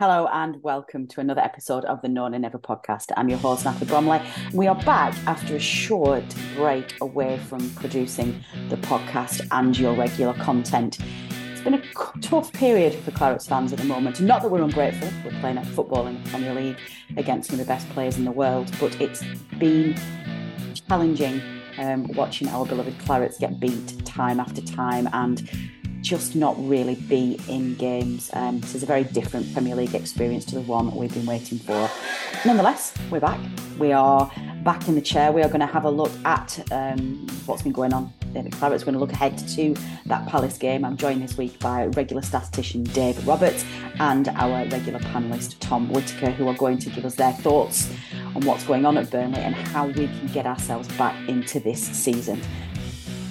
[0.00, 3.12] Hello and welcome to another episode of the No Nay Never podcast.
[3.16, 4.20] I'm your host, Natalie Bromley.
[4.52, 6.24] We are back after a short
[6.56, 10.98] break away from producing the podcast and your regular content.
[11.52, 11.82] It's been a
[12.20, 14.20] tough period for Clarets fans at the moment.
[14.20, 16.78] Not that we're ungrateful, we're playing at football in the Premier League
[17.16, 19.22] against some of the best players in the world, but it's
[19.60, 19.94] been
[20.88, 21.40] challenging
[21.78, 25.48] um, watching our beloved Clarets get beat time after time and
[26.04, 28.30] just not really be in games.
[28.34, 31.24] Um, this is a very different Premier League experience to the one that we've been
[31.24, 31.90] waiting for.
[32.44, 33.40] Nonetheless, we're back.
[33.78, 34.30] We are
[34.62, 35.32] back in the chair.
[35.32, 38.12] We are going to have a look at um, what's been going on.
[38.34, 39.74] David Claret's going to look ahead to
[40.04, 40.84] that Palace game.
[40.84, 43.64] I'm joined this week by regular statistician Dave Roberts
[43.98, 47.90] and our regular panellist Tom Whitaker, who are going to give us their thoughts
[48.34, 51.80] on what's going on at Burnley and how we can get ourselves back into this
[51.80, 52.42] season.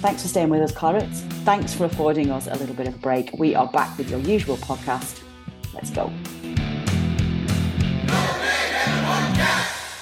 [0.04, 1.20] Thanks for staying with us, Clarets.
[1.46, 3.32] Thanks for affording us a little bit of a break.
[3.38, 5.22] We are back with your usual podcast.
[5.72, 6.12] Let's go.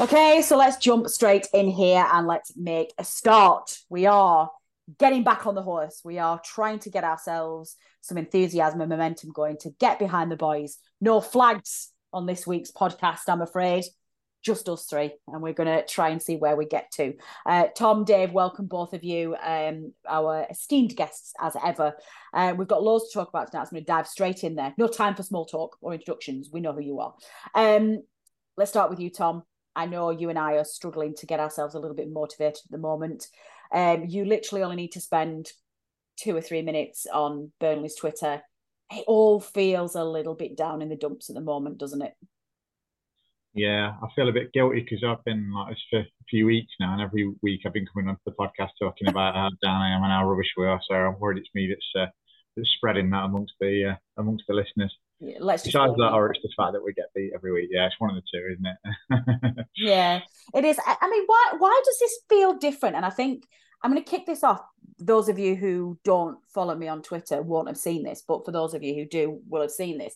[0.00, 3.78] Okay, so let's jump straight in here and let's make a start.
[3.90, 4.50] We are
[4.98, 6.00] getting back on the horse.
[6.04, 10.36] We are trying to get ourselves some enthusiasm and momentum going to get behind the
[10.36, 10.78] boys.
[11.00, 13.84] No flags on this week's podcast, I'm afraid
[14.42, 17.14] just us three, and we're going to try and see where we get to.
[17.46, 21.94] Uh, Tom, Dave, welcome both of you, um, our esteemed guests as ever.
[22.34, 23.64] Uh, we've got loads to talk about tonight.
[23.64, 24.74] So I'm going to dive straight in there.
[24.76, 26.50] No time for small talk or introductions.
[26.52, 27.14] We know who you are.
[27.54, 28.02] Um,
[28.56, 29.44] let's start with you, Tom.
[29.74, 32.70] I know you and I are struggling to get ourselves a little bit motivated at
[32.70, 33.28] the moment.
[33.72, 35.50] Um, you literally only need to spend
[36.18, 38.42] two or three minutes on Burnley's Twitter.
[38.90, 42.14] It all feels a little bit down in the dumps at the moment, doesn't it?
[43.54, 46.72] Yeah, I feel a bit guilty because I've been like this for a few weeks
[46.80, 49.94] now, and every week I've been coming onto the podcast talking about how down I
[49.94, 50.80] am and how rubbish we are.
[50.88, 52.10] So I'm worried it's me that's uh,
[52.56, 54.96] that's spreading that amongst the uh, amongst the listeners.
[55.20, 57.68] Yeah, let's Besides that, or it's the fact that we get beat every week.
[57.70, 59.66] Yeah, it's one of the two, isn't it?
[59.76, 60.20] yeah,
[60.54, 60.78] it is.
[60.84, 62.96] I mean, why why does this feel different?
[62.96, 63.44] And I think
[63.82, 64.62] I'm going to kick this off.
[64.98, 68.52] Those of you who don't follow me on Twitter won't have seen this, but for
[68.52, 70.14] those of you who do, will have seen this.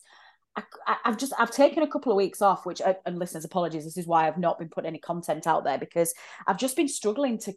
[0.87, 3.83] I, have just I've taken a couple of weeks off, which uh, and listeners, apologies.
[3.83, 6.13] This is why I've not been putting any content out there because
[6.47, 7.53] I've just been struggling to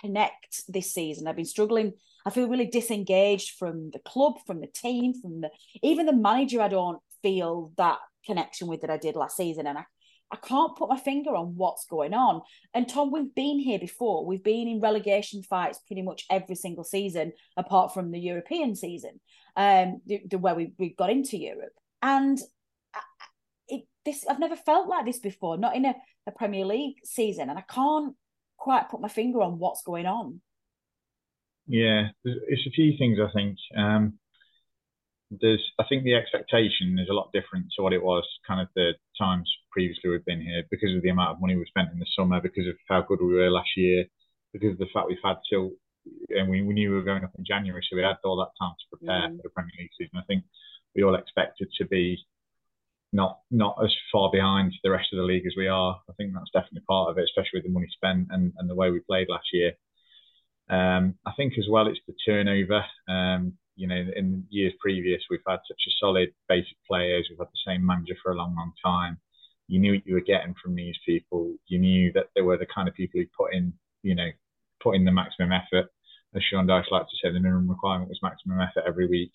[0.00, 1.26] connect this season.
[1.26, 1.92] I've been struggling.
[2.26, 5.50] I feel really disengaged from the club, from the team, from the
[5.82, 6.60] even the manager.
[6.60, 9.84] I don't feel that connection with that I did last season, and I
[10.30, 12.42] I can't put my finger on what's going on.
[12.74, 14.26] And Tom, we've been here before.
[14.26, 19.20] We've been in relegation fights pretty much every single season, apart from the European season,
[19.56, 21.72] um, the, the where we we got into Europe
[22.02, 22.38] and
[23.68, 25.94] it this I've never felt like this before, not in a,
[26.26, 28.14] a Premier League season, and I can't
[28.56, 30.40] quite put my finger on what's going on.
[31.66, 33.58] Yeah, it's a few things I think.
[33.76, 34.18] Um,
[35.30, 38.68] there's, I think the expectation is a lot different to what it was kind of
[38.74, 41.98] the times previously we've been here because of the amount of money we spent in
[41.98, 44.06] the summer, because of how good we were last year,
[44.52, 45.72] because of the fact we've had till,
[46.30, 48.56] and we, we knew we were going up in January, so we had all that
[48.58, 49.36] time to prepare mm.
[49.36, 50.16] for the Premier League season.
[50.16, 50.44] I think
[50.98, 52.18] we all expected to be
[53.12, 56.00] not not as far behind the rest of the league as we are.
[56.10, 58.74] I think that's definitely part of it, especially with the money spent and, and the
[58.74, 59.72] way we played last year.
[60.68, 62.84] Um, I think as well it's the turnover.
[63.08, 67.28] Um, you know, in years previous we've had such a solid basic players.
[67.30, 69.18] We've had the same manager for a long, long time.
[69.68, 71.54] You knew what you were getting from these people.
[71.68, 73.72] You knew that they were the kind of people who put in,
[74.02, 74.30] you know,
[74.82, 75.86] put in the maximum effort.
[76.34, 79.32] As Sean Dyche liked to say, the minimum requirement was maximum effort every week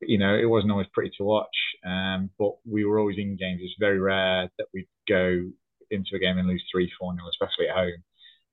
[0.00, 1.56] you know, it wasn't always pretty to watch.
[1.84, 3.60] Um, but we were always in games.
[3.62, 5.50] It's very rare that we'd go
[5.90, 8.02] into a game and lose three, four nil, especially at home.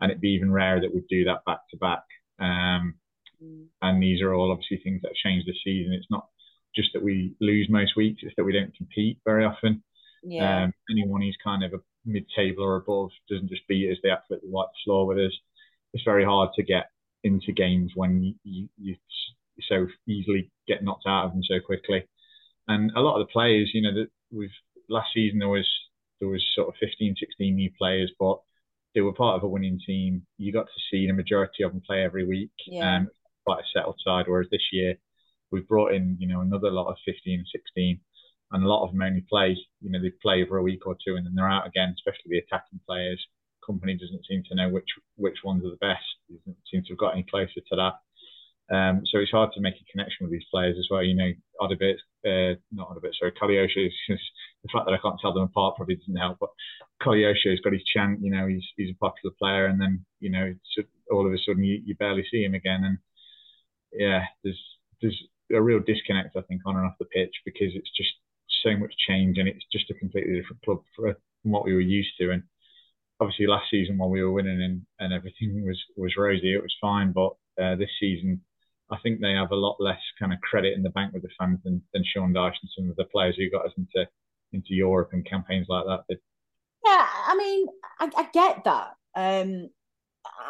[0.01, 2.03] And it'd be even rarer that we'd do that back to back.
[2.39, 2.95] Um,
[3.43, 3.65] mm.
[3.81, 5.93] and these are all obviously things that have changed this season.
[5.93, 6.27] It's not
[6.75, 9.83] just that we lose most weeks; it's that we don't compete very often.
[10.23, 10.63] Yeah.
[10.63, 14.49] Um, anyone who's kind of a mid-table or above doesn't just beat us; they absolutely
[14.49, 15.33] wipe the floor with us.
[15.93, 16.89] It's very hard to get
[17.23, 18.95] into games when you, you, you
[19.69, 22.07] so easily get knocked out of them so quickly.
[22.67, 24.49] And a lot of the players, you know, that we've
[24.89, 25.67] last season there was
[26.19, 28.39] there was sort of 15, 16 new players, but
[28.93, 30.25] they were part of a winning team.
[30.37, 32.51] You got to see the majority of them play every week.
[32.67, 32.97] Yeah.
[32.97, 33.09] Um,
[33.45, 34.25] quite a settled side.
[34.27, 34.95] Whereas this year
[35.51, 37.99] we've brought in, you know, another lot of 15 and 16,
[38.51, 40.95] and a lot of them only play, you know, they play for a week or
[40.95, 43.23] two and then they're out again, especially the attacking players.
[43.67, 46.05] Kompany doesn't seem to know which which ones are the best.
[46.29, 47.93] Doesn't seem to have got any closer to that.
[48.71, 51.03] Um, so it's hard to make a connection with these players as well.
[51.03, 51.31] You know,
[51.61, 53.89] Odobert, uh, not Odobert, sorry, Koleosho.
[54.09, 56.37] the fact that I can't tell them apart probably doesn't help.
[56.39, 56.49] But
[57.01, 58.21] Koleosho has got his chant.
[58.21, 60.53] You know, he's he's a popular player, and then you know,
[61.11, 62.83] all of a sudden you, you barely see him again.
[62.83, 62.97] And
[63.93, 64.61] yeah, there's
[65.01, 65.21] there's
[65.53, 68.13] a real disconnect, I think, on and off the pitch because it's just
[68.63, 72.17] so much change, and it's just a completely different club from what we were used
[72.19, 72.31] to.
[72.31, 72.43] And
[73.19, 76.75] obviously last season while we were winning and, and everything was was rosy, it was
[76.81, 77.11] fine.
[77.11, 78.41] But uh, this season,
[78.91, 81.29] I think they have a lot less kind of credit in the bank with the
[81.39, 84.07] fans than, than Sean Dyche and some of the players who got us into
[84.53, 86.17] into Europe and campaigns like that.
[86.85, 87.65] Yeah, I mean,
[87.99, 88.91] I, I get that.
[89.15, 89.69] Um,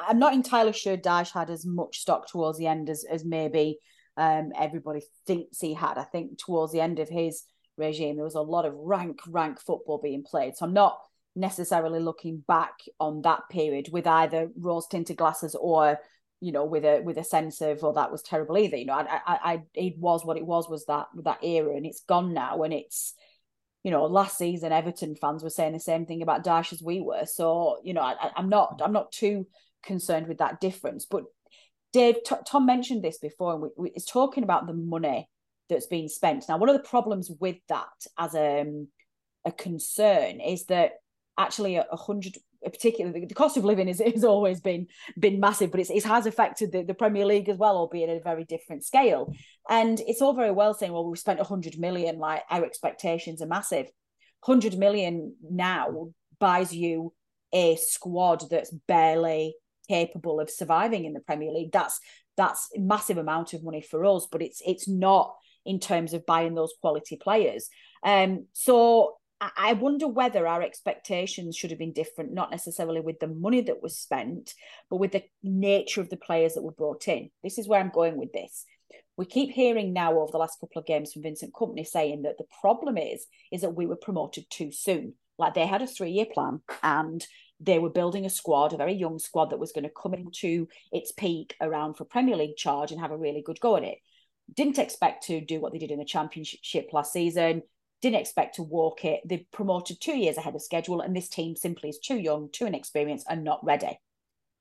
[0.07, 3.79] I'm not entirely sure Dyche had as much stock towards the end as as maybe
[4.17, 5.97] um, everybody thinks he had.
[5.97, 7.43] I think towards the end of his
[7.77, 10.57] regime, there was a lot of rank rank football being played.
[10.57, 10.99] So I'm not
[11.35, 15.99] necessarily looking back on that period with either rose tinted glasses or
[16.45, 18.93] you know with a with a sense of oh that was terrible either you know
[18.93, 22.33] I, I i it was what it was was that that era and it's gone
[22.33, 23.13] now and it's
[23.83, 27.01] you know last season everton fans were saying the same thing about Dyche as we
[27.01, 29.47] were so you know I, i'm not i'm not too
[29.83, 31.23] concerned with that difference but
[31.93, 35.29] dave T- tom mentioned this before and we, we, it's talking about the money
[35.69, 36.45] that's being spent.
[36.47, 38.87] Now one of the problems with that as a, um,
[39.45, 40.93] a concern is that
[41.37, 42.37] actually a hundred
[42.71, 46.25] particularly the cost of living is has always been been massive, but it's, it has
[46.25, 49.33] affected the, the Premier League as well, albeit at a very different scale.
[49.69, 53.47] And it's all very well saying, well, we've spent 100 million, like our expectations are
[53.47, 53.87] massive.
[54.45, 56.09] 100 million now
[56.39, 57.13] buys you
[57.53, 59.55] a squad that's barely
[59.87, 61.71] capable of surviving in the Premier League.
[61.71, 61.99] That's
[62.37, 65.35] that's a massive amount of money for us, but it's it's not
[65.65, 67.69] in terms of buying those quality players.
[68.03, 69.15] Um, so
[69.57, 73.81] I wonder whether our expectations should have been different, not necessarily with the money that
[73.81, 74.53] was spent,
[74.89, 77.29] but with the nature of the players that were brought in.
[77.43, 78.65] This is where I'm going with this.
[79.17, 82.37] We keep hearing now over the last couple of games from Vincent Kompany saying that
[82.37, 85.13] the problem is is that we were promoted too soon.
[85.37, 87.25] Like they had a three year plan and
[87.59, 90.67] they were building a squad, a very young squad that was going to come into
[90.91, 93.97] its peak around for Premier League charge and have a really good go at it.
[94.53, 97.63] Didn't expect to do what they did in the championship last season
[98.05, 99.21] didn't expect to walk it.
[99.25, 102.67] They promoted two years ahead of schedule, and this team simply is too young, too
[102.67, 103.99] inexperienced, and not ready.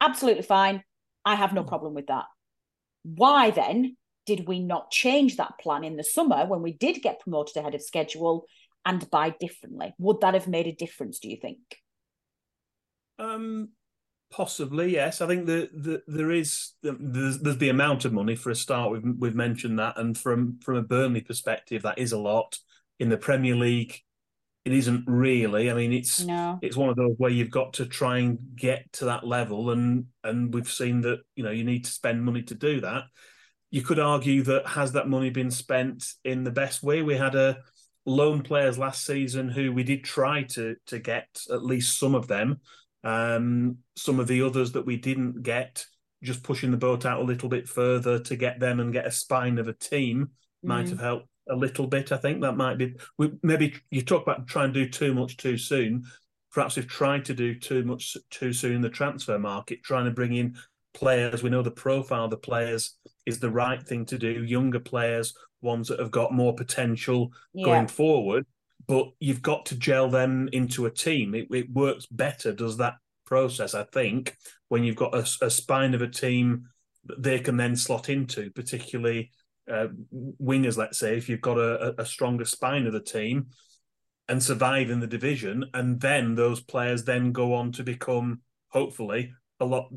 [0.01, 0.83] Absolutely fine.
[1.27, 1.69] I have no hmm.
[1.69, 2.25] problem with that.
[3.03, 7.21] Why then did we not change that plan in the summer when we did get
[7.21, 8.47] promoted ahead of schedule
[8.87, 9.93] and buy differently?
[9.99, 11.59] Would that have made a difference, do you think?
[13.19, 13.73] Um,
[14.33, 15.21] possibly, yes.
[15.21, 18.91] I think that the, there is there's, there's the amount of money for a start.
[18.91, 22.57] We've we've mentioned that, and from from a Burnley perspective, that is a lot
[22.99, 24.01] in the Premier League,
[24.65, 25.71] it isn't really.
[25.71, 26.59] I mean, it's no.
[26.63, 30.07] it's one of those where you've got to try and get to that level, and
[30.23, 33.05] and we've seen that you know you need to spend money to do that.
[33.71, 37.03] You could argue that has that money been spent in the best way?
[37.03, 37.59] We had a
[38.07, 42.27] loan players last season who we did try to to get at least some of
[42.27, 42.61] them.
[43.03, 45.85] Um, some of the others that we didn't get,
[46.23, 49.11] just pushing the boat out a little bit further to get them and get a
[49.11, 50.31] spine of a team
[50.65, 50.69] mm.
[50.69, 52.13] might have helped a little bit.
[52.13, 55.37] I think that might be we, maybe you talk about trying to do too much
[55.37, 56.05] too soon.
[56.53, 60.11] Perhaps we've tried to do too much too soon in the transfer market, trying to
[60.11, 60.57] bring in
[60.95, 61.43] players.
[61.43, 62.97] We know the profile of the players
[63.27, 64.45] is the right thing to do.
[64.45, 67.65] Younger players, ones that have got more potential yeah.
[67.65, 68.47] going forward.
[68.87, 71.35] But you've got to gel them into a team.
[71.35, 74.37] It, it works better, does that process, I think,
[74.69, 76.69] when you've got a, a spine of a team
[77.07, 79.31] that they can then slot into, particularly
[79.71, 79.87] uh,
[80.43, 83.47] wingers, let's say, if you've got a, a stronger spine of the team
[84.29, 89.33] and survive in the division, and then those players then go on to become hopefully
[89.61, 89.89] a lot,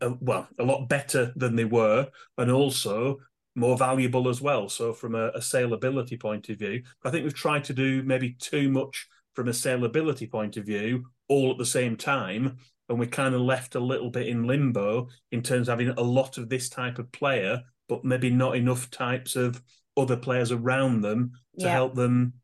[0.00, 2.06] a, well, a lot better than they were,
[2.38, 3.18] and also
[3.54, 4.68] more valuable as well.
[4.68, 8.36] So from a, a saleability point of view, I think we've tried to do maybe
[8.38, 12.58] too much from a saleability point of view all at the same time.
[12.88, 16.02] And we kind of left a little bit in limbo in terms of having a
[16.02, 19.62] lot of this type of player, but maybe not enough types of
[19.96, 21.72] other players around them to yeah.
[21.72, 22.34] help them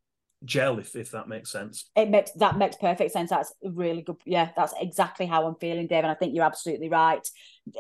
[0.45, 1.91] gel if if that makes sense.
[1.95, 3.31] It makes that makes perfect sense.
[3.31, 6.89] That's really good yeah that's exactly how i'm feeling dave and i think you're absolutely
[6.89, 7.27] right.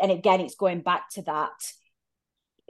[0.00, 1.50] And again it's going back to that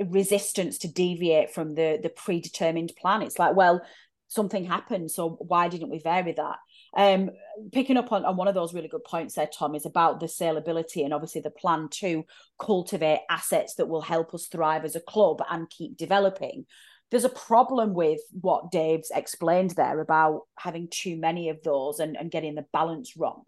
[0.06, 3.22] resistance to deviate from the the predetermined plan.
[3.22, 3.82] It's like well
[4.28, 6.56] something happened so why didn't we vary that
[6.96, 7.30] um,
[7.72, 10.26] picking up on, on one of those really good points there, Tom, is about the
[10.26, 12.24] saleability and obviously the plan to
[12.58, 16.66] cultivate assets that will help us thrive as a club and keep developing.
[17.10, 22.16] There's a problem with what Dave's explained there about having too many of those and,
[22.16, 23.44] and getting the balance wrong.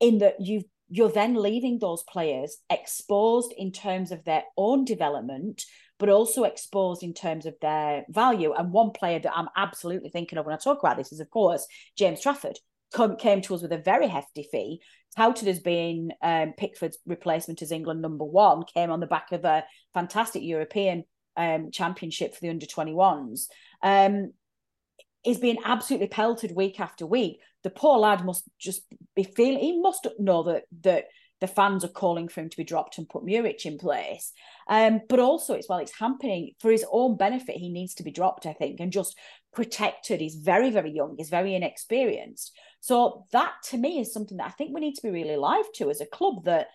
[0.00, 5.64] In that you've you're then leaving those players exposed in terms of their own development
[5.98, 8.52] but also exposed in terms of their value.
[8.52, 11.30] And one player that I'm absolutely thinking of when I talk about this is, of
[11.30, 12.58] course, James Trafford.
[12.92, 14.80] Come, came to us with a very hefty fee,
[15.16, 19.44] touted as being um, Pickford's replacement as England number one, came on the back of
[19.44, 21.02] a fantastic European
[21.36, 23.46] um, championship for the under 21s.
[23.82, 24.32] Um,
[25.24, 27.40] is being absolutely pelted week after week.
[27.62, 28.82] The poor lad must just
[29.16, 31.06] be feeling, he must know that that
[31.40, 34.32] the fans are calling for him to be dropped and put Muric in place.
[34.68, 37.56] Um, but also, it's well, it's happening for his own benefit.
[37.56, 39.16] He needs to be dropped, I think, and just
[39.52, 40.20] protected.
[40.20, 41.16] He's very, very young.
[41.18, 42.52] He's very inexperienced.
[42.80, 45.64] So that, to me, is something that I think we need to be really alive
[45.76, 46.44] to as a club.
[46.44, 46.68] That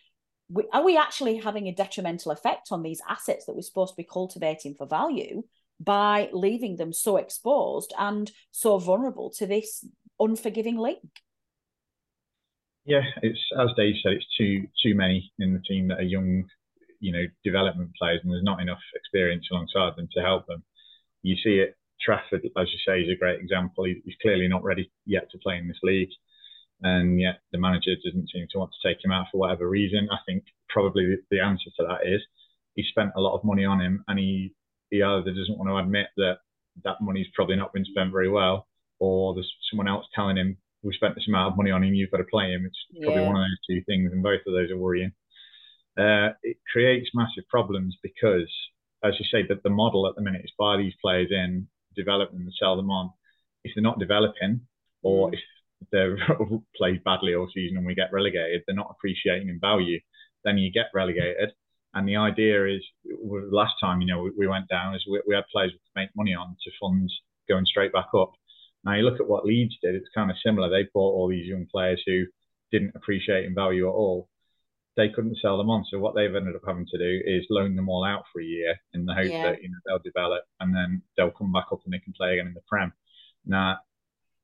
[0.50, 3.98] we, are we actually having a detrimental effect on these assets that we're supposed to
[3.98, 5.44] be cultivating for value
[5.80, 9.86] by leaving them so exposed and so vulnerable to this
[10.20, 10.98] unforgiving league?
[12.90, 16.46] Yeah, it's as Dave said, it's too too many in the team that are young,
[17.00, 20.64] you know, development players, and there's not enough experience alongside them to help them.
[21.22, 21.76] You see it.
[22.02, 23.84] Trafford, as you say, is a great example.
[23.84, 26.10] he's clearly not ready yet to play in this league,
[26.82, 30.08] and yet the manager doesn't seem to want to take him out for whatever reason.
[30.12, 32.22] I think probably the answer to that is
[32.74, 34.56] he spent a lot of money on him, and he
[34.90, 36.40] he either doesn't want to admit that
[36.86, 38.66] that money's probably not been spent very well,
[38.98, 42.12] or there's someone else telling him we spent this amount of money on him, you've
[42.12, 42.66] got to play him.
[42.66, 43.28] It's probably yeah.
[43.28, 45.12] one of those two things, and both of those are worrying.
[45.98, 48.50] Uh, it creates massive problems because,
[49.04, 52.32] as you say, that the model at the minute is buy these players in, develop
[52.32, 53.12] them, and sell them on.
[53.64, 54.62] If they're not developing,
[55.04, 55.34] or mm.
[55.34, 55.40] if
[55.92, 56.18] they're
[56.78, 60.00] played badly all season and we get relegated, they're not appreciating in value,
[60.46, 61.52] then you get relegated.
[61.94, 62.82] And the idea is,
[63.52, 66.10] last time you know we, we went down, is we, we had players to make
[66.16, 67.10] money on to fund
[67.50, 68.32] going straight back up.
[68.84, 70.70] Now you look at what Leeds did; it's kind of similar.
[70.70, 72.26] They bought all these young players who
[72.72, 74.30] didn't appreciate in value at all.
[74.96, 77.76] They couldn't sell them on, so what they've ended up having to do is loan
[77.76, 79.52] them all out for a year in the hope yeah.
[79.52, 82.34] that you know they'll develop and then they'll come back up and they can play
[82.34, 82.92] again in the Prem.
[83.46, 83.78] Now,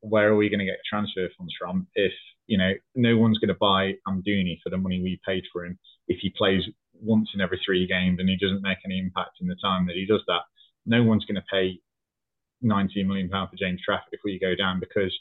[0.01, 2.13] where are we going to get transfer funds from if
[2.47, 5.79] you know no one's going to buy Amdouni for the money we paid for him
[6.07, 6.63] if he plays
[7.01, 9.95] once in every three games and he doesn't make any impact in the time that
[9.95, 10.41] he does that?
[10.85, 11.79] No one's going to pay
[12.65, 15.13] 19 million pound for James Trafford if we go down because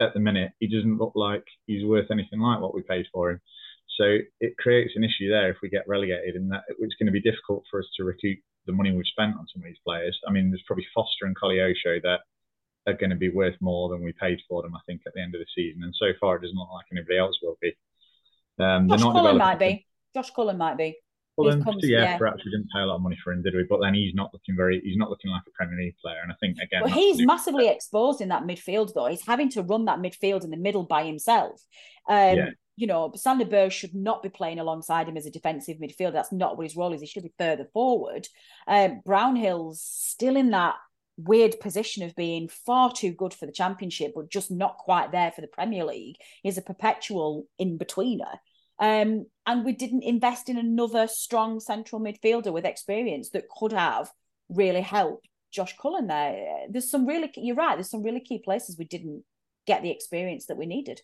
[0.00, 3.30] at the minute he doesn't look like he's worth anything like what we paid for
[3.30, 3.40] him.
[3.98, 7.12] So it creates an issue there if we get relegated, and that it's going to
[7.12, 10.18] be difficult for us to recoup the money we've spent on some of these players.
[10.26, 12.20] I mean, there's probably Foster and Koleosho that
[12.86, 15.20] are going to be worth more than we paid for them, I think, at the
[15.20, 15.82] end of the season.
[15.82, 17.72] And so far, it doesn't look like anybody else will be.
[18.58, 19.86] Um, Josh Cullen might be.
[20.14, 20.96] Josh Cullen might be.
[21.36, 23.42] Well, then, comes, yeah, yeah, perhaps we didn't pay a lot of money for him,
[23.42, 23.64] did we?
[23.68, 26.18] But then he's not looking very, he's not looking like a Premier League player.
[26.22, 29.06] And I think again, well, he's massively exposed in that midfield, though.
[29.06, 31.62] He's having to run that midfield in the middle by himself.
[32.08, 32.50] Um, yeah.
[32.76, 36.12] You know, Sander should not be playing alongside him as a defensive midfielder.
[36.12, 37.00] That's not what his role is.
[37.00, 38.26] He should be further forward.
[38.66, 40.76] Um, Brownhill's still in that
[41.18, 45.30] weird position of being far too good for the championship, but just not quite there
[45.32, 46.16] for the Premier League.
[46.42, 48.38] He's a perpetual in betweener.
[48.82, 54.10] Um, and we didn't invest in another strong central midfielder with experience that could have
[54.48, 56.66] really helped Josh Cullen there.
[56.68, 59.22] There's some really, you're right, there's some really key places we didn't
[59.68, 61.00] get the experience that we needed.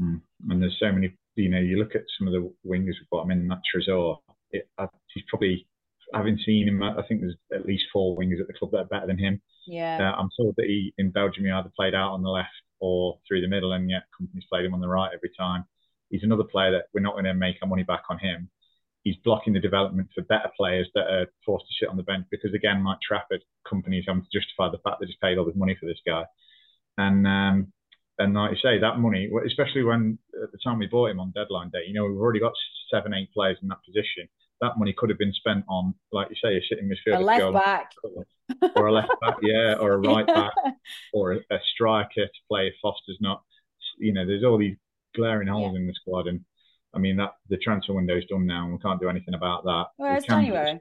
[0.00, 0.22] Mm.
[0.50, 3.22] And there's so many, you know, you look at some of the wingers we've got,
[3.22, 4.16] I mean, that Trésor,
[4.50, 5.68] it, uh, he's probably,
[6.12, 8.84] having seen him, I think there's at least four wingers at the club that are
[8.86, 9.40] better than him.
[9.68, 10.10] Yeah.
[10.10, 13.18] Uh, I'm told that he, in Belgium, he either played out on the left or
[13.28, 15.64] through the middle, and yet Kompany's played him on the right every time.
[16.12, 18.50] He's another player that we're not going to make our money back on him.
[19.02, 22.26] He's blocking the development for better players that are forced to sit on the bench
[22.30, 25.56] because, again, like Trafford, Kompany's having to justify the fact that he's paid all this
[25.56, 26.24] money for this guy.
[26.98, 27.72] And um,
[28.18, 31.32] and like you say, that money, especially when at the time we bought him on
[31.34, 32.52] deadline day, you know, we've already got
[32.92, 34.28] seven, eight players in that position.
[34.60, 37.52] that money could have been spent on, like you say, a sitting midfielder, a left
[37.52, 37.90] back,
[38.76, 40.52] or a left back, yeah, or a right back,
[41.12, 43.42] or a, a, striker to play if Foster's not.
[43.98, 44.76] You know, there's all these
[45.14, 45.80] glaring holes yeah.
[45.80, 46.40] in the squad, and
[46.94, 49.64] I mean that the transfer window is done now, and we can't do anything about
[49.64, 49.86] that.
[49.98, 50.80] Well, it's January.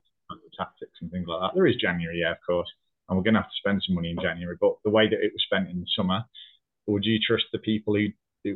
[0.58, 1.56] Tactics and things like that.
[1.56, 2.70] There is January, yeah, of course,
[3.10, 4.56] and we're going to have to spend some money in January.
[4.60, 6.24] But the way that it was spent in the summer,
[6.88, 8.08] would you trust the people who,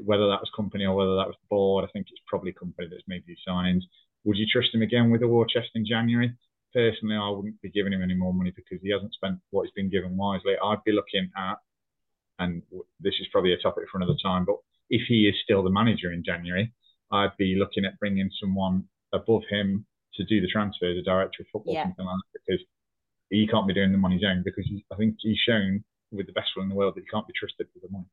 [0.03, 1.83] whether that was Kompany or whether that was the board?
[1.83, 3.81] I think it's probably Kompany that's made these signings.
[4.23, 6.33] Would you trust him again with a war chest in January?
[6.73, 9.73] Personally, I wouldn't be giving him any more money because he hasn't spent what he's
[9.73, 10.55] been given wisely.
[10.61, 11.55] I'd be looking at,
[12.39, 12.61] and
[12.99, 14.57] this is probably a topic for another time, but
[14.89, 16.73] if he is still the manager in January,
[17.11, 21.47] I'd be looking at bringing someone above him to do the transfer, the director of
[21.51, 21.83] football, yeah.
[21.83, 22.65] something like that, because
[23.29, 26.33] he can't be doing them on his own because I think he's shown with the
[26.33, 28.05] best one in the world that he can't be trusted with the money.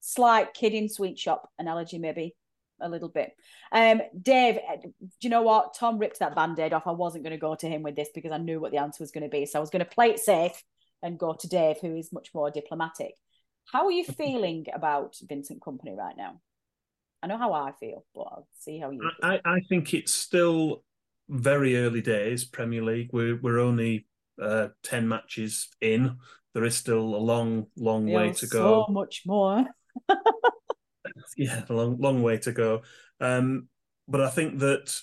[0.00, 2.36] Slight kid in sweet shop analogy, maybe
[2.80, 3.32] a little bit.
[3.72, 5.74] Um, Dave, uh, do you know what?
[5.74, 6.86] Tom ripped that band aid off.
[6.86, 9.02] I wasn't going to go to him with this because I knew what the answer
[9.02, 9.46] was going to be.
[9.46, 10.62] So I was going to play it safe
[11.02, 13.14] and go to Dave, who is much more diplomatic.
[13.72, 16.40] How are you feeling about Vincent Kompany right now?
[17.22, 19.10] I know how I feel, but I'll see how you.
[19.22, 20.84] I, I think it's still
[21.28, 22.44] very early days.
[22.44, 23.10] Premier League.
[23.12, 24.06] We're we're only
[24.40, 26.16] uh, ten matches in.
[26.54, 28.86] There is still a long, long way to go.
[28.86, 29.66] So much more.
[31.36, 32.82] yeah, a long, long way to go.
[33.20, 33.68] Um,
[34.06, 34.98] but I think that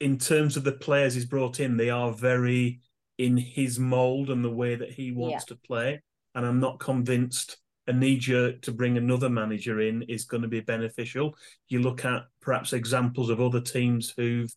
[0.00, 2.80] in terms of the players he's brought in, they are very
[3.18, 5.54] in his mold and the way that he wants yeah.
[5.54, 6.02] to play.
[6.34, 10.48] And I'm not convinced a knee jerk to bring another manager in is going to
[10.48, 11.36] be beneficial.
[11.68, 14.52] You look at perhaps examples of other teams who've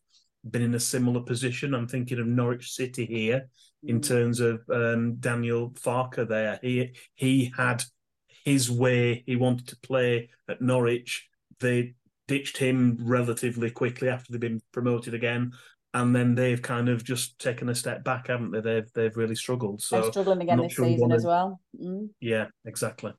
[0.50, 1.74] been in a similar position.
[1.74, 3.50] I'm thinking of Norwich City here
[3.84, 4.07] in mm.
[4.07, 6.27] terms of um, Daniel Farke.
[6.27, 7.84] There, he he had
[8.46, 11.27] his way he wanted to play at Norwich.
[11.60, 11.96] They
[12.27, 15.53] ditched him relatively quickly after they've been promoted again.
[15.94, 18.62] And then they've kind of just taken a step back, haven't they?
[18.62, 19.82] They've they've really struggled.
[19.82, 21.60] So They're struggling again this sure season as well.
[21.79, 22.10] Mm.
[22.20, 23.13] Yeah, exactly.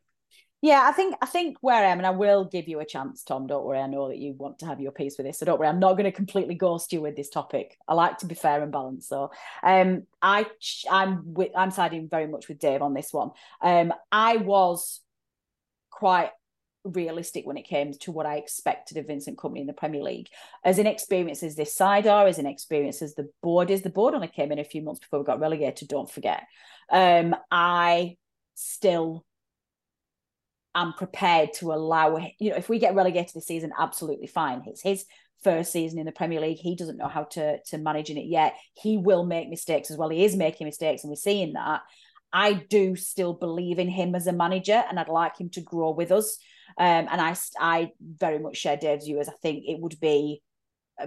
[0.61, 3.23] Yeah, I think I think where I am, and I will give you a chance,
[3.23, 3.47] Tom.
[3.47, 5.59] Don't worry, I know that you want to have your piece with this, so don't
[5.59, 5.69] worry.
[5.69, 7.79] I'm not going to completely ghost you with this topic.
[7.87, 9.09] I like to be fair and balanced.
[9.09, 9.31] So,
[9.63, 10.47] um, I
[10.91, 13.31] I'm with I'm siding very much with Dave on this one.
[13.63, 15.01] Um, I was
[15.91, 16.31] quite
[16.85, 20.29] realistic when it came to what I expected of Vincent Kompany in the Premier League.
[20.65, 24.29] As inexperienced as this side are, as inexperienced as the board is, the board only
[24.29, 26.45] came in a few months before we got relegated, don't forget.
[26.91, 28.17] Um, I
[28.55, 29.25] still
[30.75, 34.63] am prepared to allow, you know, if we get relegated this season, absolutely fine.
[34.67, 35.05] It's his
[35.43, 36.59] first season in the Premier League.
[36.59, 38.55] He doesn't know how to, to manage in it yet.
[38.75, 40.09] He will make mistakes as well.
[40.09, 41.83] He is making mistakes, and we're seeing that.
[42.33, 45.91] I do still believe in him as a manager, and I'd like him to grow
[45.93, 46.39] with us.
[46.77, 50.43] Um, and I, I very much share Dave's view as I think it would be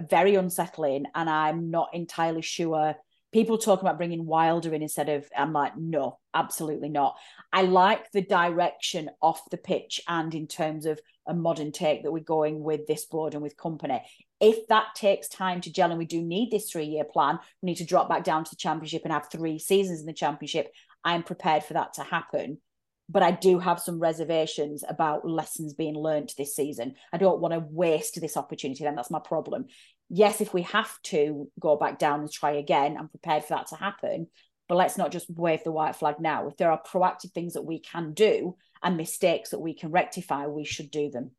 [0.08, 2.94] very unsettling, and I'm not entirely sure.
[3.32, 7.16] People talk about bringing Wilder in instead of, I'm like, no, absolutely not.
[7.52, 12.12] I like the direction off the pitch and in terms of a modern take that
[12.12, 14.02] we're going with this board and with Kompany.
[14.40, 17.68] If that takes time to gel and we do need this three year plan, we
[17.68, 20.70] need to drop back down to the championship and have three seasons in the championship.
[21.04, 22.58] I'm prepared for that to happen.
[23.08, 26.94] But I do have some reservations about lessons being learned this season.
[27.12, 29.66] I don't want to waste this opportunity, then that's my problem.
[30.08, 33.66] Yes, if we have to go back down and try again, I'm prepared for that
[33.68, 34.28] to happen.
[34.68, 36.48] But let's not just wave the white flag now.
[36.48, 40.46] If there are proactive things that we can do and mistakes that we can rectify,
[40.46, 41.32] we should do them.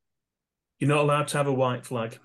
[0.79, 2.19] You're not allowed to have a white flag.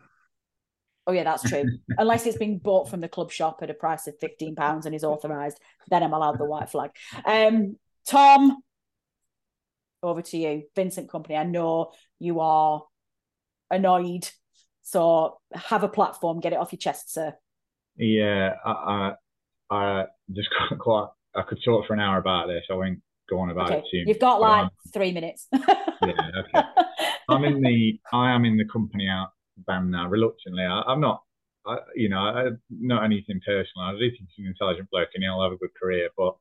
[1.07, 1.65] Oh yeah, that's true.
[1.99, 4.95] Unless it's been bought from the club shop at a price of fifteen pounds and
[4.95, 6.91] is authorised, then I'm allowed the white flag.
[7.25, 8.59] Um, Tom,
[10.03, 10.65] over to you.
[10.75, 11.39] Vincent Kompany.
[11.39, 12.83] I know you are
[13.71, 14.29] annoyed,
[14.83, 16.41] so have a platform.
[16.41, 17.35] Get it off your chest, sir.
[17.97, 19.15] Yeah, I,
[19.71, 21.09] I, I just quite.
[21.35, 22.65] I could talk for an hour about this.
[22.71, 23.79] I won't go on about okay.
[23.79, 24.05] it too.
[24.07, 25.47] You've got like three minutes.
[25.53, 25.91] yeah.
[26.03, 26.67] Okay.
[27.29, 28.01] I'm in the.
[28.13, 29.29] I am in the Kompany out
[29.67, 30.65] band now reluctantly.
[30.65, 31.23] I, am not,
[31.67, 33.87] I, you know, I, not anything personal.
[33.87, 36.37] I do think he's an intelligent bloke and he'll have a good career, but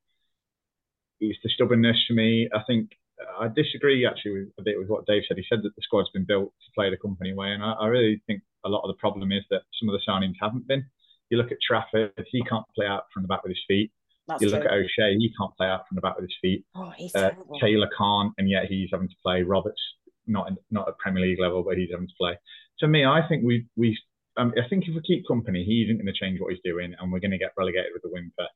[1.19, 2.49] it's the stubbornness for me.
[2.53, 2.91] I think
[3.39, 5.37] I disagree actually with, a bit with what Dave said.
[5.37, 7.87] He said that the squad's been built to play the Kompany way, and I, I
[7.87, 10.85] really think a lot of the problem is that some of the signings haven't been.
[11.29, 13.91] You look at Trafford, he can't play out from the back with his feet.
[14.27, 14.69] That's you look true.
[14.69, 16.65] at O'Shea, he can't play out from the back with his feet.
[16.75, 19.41] Oh, he's uh, Taylor can't, and yet he's having to play.
[19.41, 19.81] Roberts
[20.25, 22.37] not in, not at Premier League level, but he's having to play
[22.79, 23.97] to me, I think we we
[24.37, 26.93] um, I think if we keep Kompany, he isn't going to change what he's doing,
[26.99, 28.47] and we're going to get relegated with a whimper.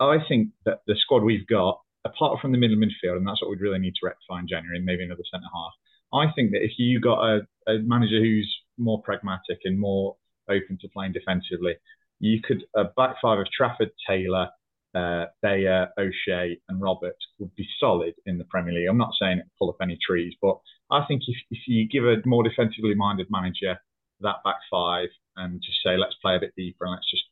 [0.00, 1.80] I think that the squad we've got,
[2.14, 4.80] apart from the middle midfield, and that's what we'd really need to rectify in January,
[4.80, 5.72] maybe another centre half.
[6.12, 10.16] I think that if you got a, a manager who's more pragmatic and more
[10.48, 11.74] open to playing defensively,
[12.20, 14.48] you could a back five of Trafford, Taylor,
[14.94, 18.88] uh, Beyer, O'Shea, and Robert would be solid in the Premier League.
[18.88, 20.58] I'm not saying it pull up any trees, but
[20.90, 23.78] I think if, if you give a more defensively minded manager
[24.20, 27.24] that back five and just say let's play a bit deeper and let's just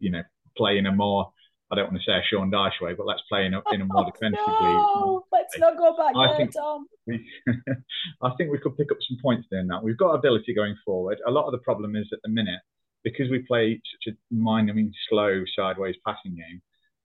[0.00, 0.22] you know
[0.56, 1.32] play in a more
[1.74, 3.80] I don't want to say a Sean Dyche way, but let's play in a, in
[3.80, 4.44] a more oh, defensively.
[4.46, 6.86] No, let's not go back I there, think Tom.
[7.06, 7.26] We,
[8.22, 9.82] I think we could pick up some points doing that.
[9.82, 11.18] We've got ability going forward.
[11.26, 12.60] A lot of the problem is at the minute
[13.02, 16.62] because we play such a mind-numbing, slow, sideways passing game.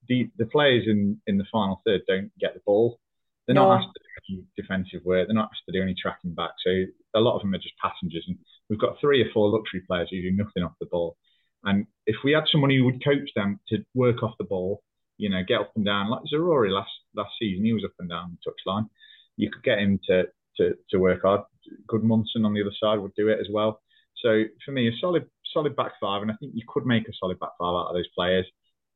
[0.07, 2.99] The the players in in the final third don't get the ball.
[3.47, 3.69] They're no.
[3.69, 5.27] not asked to do any defensive work.
[5.27, 6.51] They're not asked to do any tracking back.
[6.63, 8.23] So a lot of them are just passengers.
[8.27, 8.37] And
[8.69, 11.17] we've got three or four luxury players who do nothing off the ball.
[11.63, 14.81] And if we had someone who would coach them to work off the ball,
[15.17, 18.09] you know, get up and down, like Zaroury last last season, he was up and
[18.09, 18.87] down the touchline.
[19.35, 20.23] You could get him to
[20.57, 21.41] to, to work hard.
[21.87, 23.81] Gudmundsson on the other side would do it as well.
[24.23, 27.13] So for me, a solid solid back five, and I think you could make a
[27.19, 28.45] solid back five out of those players.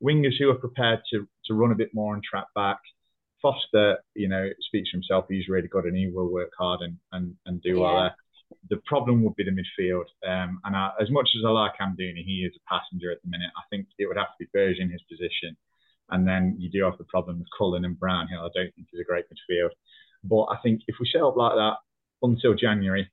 [0.02, 2.78] Wingers who are prepared to to run a bit more and track back.
[3.42, 5.26] Foster, you know, speaks for himself.
[5.28, 7.80] He's really good and he will work hard and and, and do yeah.
[7.80, 8.14] well there
[8.70, 10.06] the problem would be the midfield.
[10.26, 13.30] Um, and I, as much as I like Amdouni, he is a passenger at the
[13.30, 13.50] minute.
[13.56, 15.56] I think it would have to be Berge in his position.
[16.10, 18.88] And then you do have the problem with Cullen and Brown, who I don't think
[18.92, 19.70] is a great midfield.
[20.22, 21.76] But I think if we set up like that
[22.22, 23.10] until January,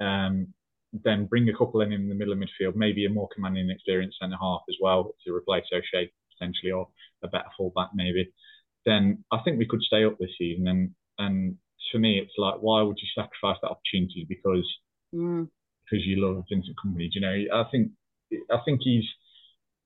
[0.00, 0.54] um,
[0.92, 4.18] then bring a couple in in the middle of midfield, maybe a more commanding experienced
[4.20, 6.88] centre half as well to replace O'Shea potentially, or
[7.22, 8.32] a better fullback maybe.
[8.86, 10.68] Then I think we could stay up this season.
[10.68, 11.56] And and
[11.90, 14.66] for me, it's like, why would you sacrifice that opportunity because
[15.14, 15.48] mm.
[15.84, 17.10] because you love Vincent Kompany?
[17.10, 17.92] Do you know, I think
[18.50, 19.04] I think he's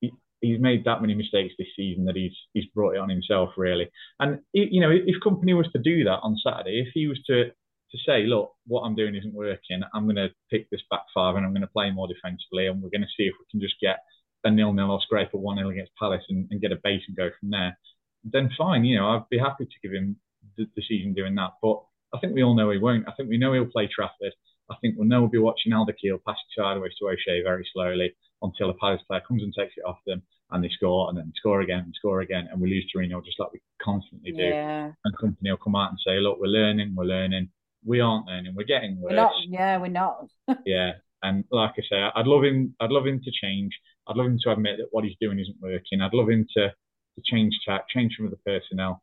[0.00, 3.50] he, he's made that many mistakes this season that he's he's brought it on himself
[3.56, 3.90] really.
[4.20, 7.50] And you know, if Kompany was to do that on Saturday, if he was to
[7.92, 9.82] to say, look, what I'm doing isn't working.
[9.92, 12.82] I'm going to pick this back five and I'm going to play more defensively, and
[12.82, 13.98] we're going to see if we can just get
[14.44, 17.02] a nil nil or scrape a one nil against Palace and, and, get a base
[17.06, 17.78] and go from there.
[18.24, 20.16] Then fine, you know, I'd be happy to give him
[20.56, 21.52] the, the season doing that.
[21.62, 21.82] But
[22.14, 23.08] I think we all know he won't.
[23.08, 24.32] I think we know he'll play Trafford.
[24.70, 28.14] I think we'll know we'll be watching Al-Dakhil pass it sideways to O'Shea very slowly
[28.42, 31.32] until a Palace player comes and takes it off them and they score and then
[31.36, 34.42] score again and score again and we lose to Reno just like we constantly do.
[34.42, 34.92] Yeah.
[35.04, 37.48] And Kompany will come out and say, look, we're learning, we're learning.
[37.84, 39.10] We aren't learning, we're getting worse.
[39.10, 40.28] We're not, yeah, we're not.
[40.66, 40.92] yeah.
[41.22, 42.74] And like I say, I'd love him.
[42.80, 43.72] I'd love him to change.
[44.08, 46.00] I'd love him to admit that what he's doing isn't working.
[46.00, 49.02] I'd love him to to change tack, change some of the personnel.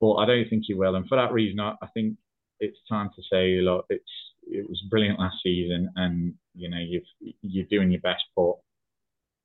[0.00, 0.94] But I don't think he will.
[0.94, 2.16] And for that reason, I, I think
[2.60, 4.04] it's time to say, look, it's
[4.48, 8.54] it was brilliant last season, and you know you've you're doing your best, but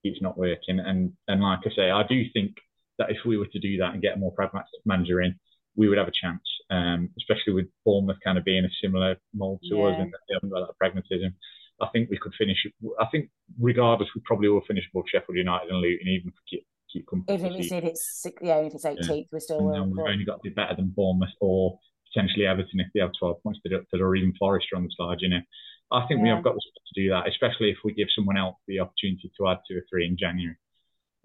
[0.03, 0.79] it's not working.
[0.79, 2.55] And and like I say, I do think
[2.97, 5.35] that if we were to do that and get a more pragmatic manager in,
[5.75, 6.41] we would have a chance.
[6.69, 9.83] Um, especially with Bournemouth kind of being a similar mold to yeah.
[9.85, 11.35] us, and they haven't got that pragmatism.
[11.81, 12.65] I think we could finish.
[12.99, 16.63] I think regardless, we probably will finish above Sheffield United and Luton, even if we
[16.91, 17.33] keep Kompany.
[17.33, 19.23] Even if it's yeah, if it's 18th, yeah.
[19.31, 19.69] we're still.
[19.71, 21.79] And we've only got to be better than Bournemouth or
[22.13, 25.17] potentially Everton if they have 12 points to do, or even Forest on the side.
[25.21, 25.41] You know,
[25.91, 26.23] I think yeah.
[26.23, 29.31] we have got the to do that, especially if we give someone else the opportunity
[29.37, 30.57] to add two or three in January.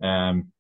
[0.03, 0.53] Um,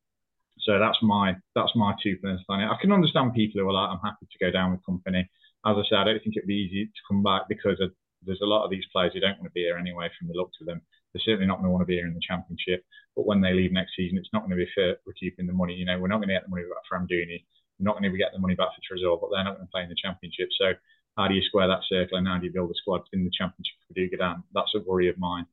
[0.58, 2.66] so that's my that's my two pence on it.
[2.66, 5.26] I can understand people who are like, I'm happy to go down with Kompany.
[5.66, 7.90] As I said, I don't think it'd be easy to come back because of,
[8.24, 10.34] there's a lot of these players who don't want to be here anyway from the
[10.34, 10.80] looks of them.
[11.16, 12.84] They're certainly not going to want to be here in the championship.
[13.16, 15.72] But when they leave next season, it's not going to be fair keeping the money.
[15.72, 17.40] You know, we're not going to get the money back from Dooney
[17.80, 19.72] We're not going to get the money back for Tresor, but they're not going to
[19.72, 20.48] play in the championship.
[20.60, 20.72] So
[21.16, 23.30] how do you square that circle and how do you build a squad in the
[23.32, 24.44] championship for do down?
[24.52, 25.46] That's a worry of mine,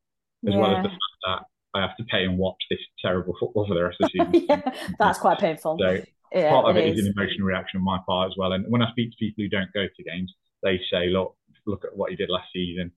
[0.46, 0.60] as yeah.
[0.60, 1.40] well as the fact that
[1.74, 4.46] I have to pay and watch this terrible football for the rest of the season.
[4.50, 5.78] yeah, that's quite painful.
[5.80, 7.00] So yeah, part of it is.
[7.00, 8.52] is an emotional reaction on my part as well.
[8.52, 11.86] And when I speak to people who don't go to games, they say, "Look, look
[11.86, 12.92] at what he did last season.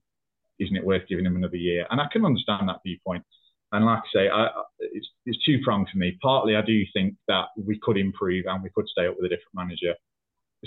[0.59, 3.23] Isn't it worth giving him another year?" And I can understand that viewpoint.
[3.71, 4.47] And like I say, I,
[4.79, 6.17] it's, it's two pronged for me.
[6.21, 9.35] Partly, I do think that we could improve and we could stay up with a
[9.35, 9.93] different manager,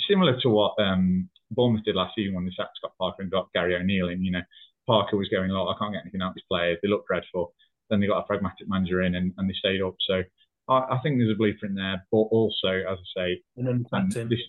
[0.07, 3.53] similar to what um, Bournemouth did last season when they sacked Scott Parker and got
[3.55, 4.23] Gary O'Neill in.
[4.23, 4.43] You know,
[4.87, 6.79] Parker was going, "Look, I can't get anything out of these players.
[6.83, 7.55] They look dreadful."
[7.89, 9.97] Then they got a pragmatic manager in, and, and they stayed up.
[10.01, 10.23] So
[10.69, 12.07] I, I, think there's a blueprint there.
[12.13, 13.43] But also, as I say,
[14.29, 14.41] this,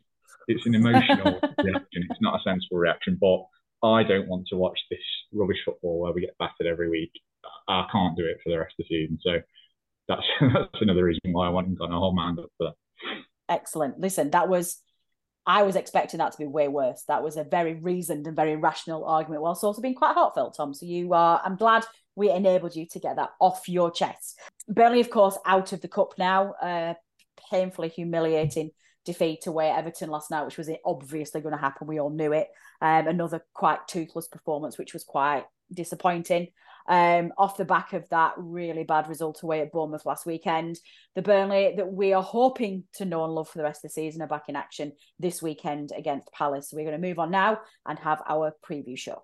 [0.47, 2.07] it's an emotional reaction.
[2.09, 3.17] It's not a sensible reaction.
[3.19, 3.45] But
[3.83, 4.99] I don't want to watch this
[5.33, 7.11] rubbish football where we get battered every week.
[7.67, 9.19] I can't do it for the rest of the season.
[9.21, 9.39] So
[10.07, 11.91] that's that's another reason why I him gone.
[11.91, 13.23] a whole mind up for that.
[13.49, 13.99] Excellent.
[13.99, 14.81] Listen, that was
[15.45, 17.03] I was expecting that to be way worse.
[17.07, 20.73] That was a very reasoned and very rational argument, whilst also being quite heartfelt, Tom.
[20.73, 24.39] So you are I'm glad we enabled you to get that off your chest.
[24.67, 26.53] Burnley, of course, out of the cup now.
[26.61, 26.93] Uh,
[27.49, 28.71] painfully humiliating
[29.05, 31.87] defeat away at Everton last night, which was obviously going to happen.
[31.87, 32.47] We all knew it.
[32.81, 36.47] Um, another quite toothless performance, which was quite disappointing.
[36.87, 40.79] Um, off the back of that really bad result away at Bournemouth last weekend,
[41.15, 43.93] the Burnley that we are hoping to know and love for the rest of the
[43.93, 46.69] season are back in action this weekend against Palace.
[46.69, 49.23] So we're going to move on now and have our preview show.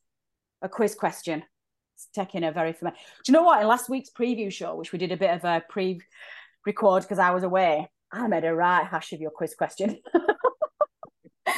[0.61, 1.43] a quiz question.
[1.95, 2.97] It's taking a very familiar.
[3.23, 3.61] Do you know what?
[3.61, 6.01] In last week's preview show, which we did a bit of a pre
[6.65, 9.99] record because I was away, I made a right hash of your quiz question.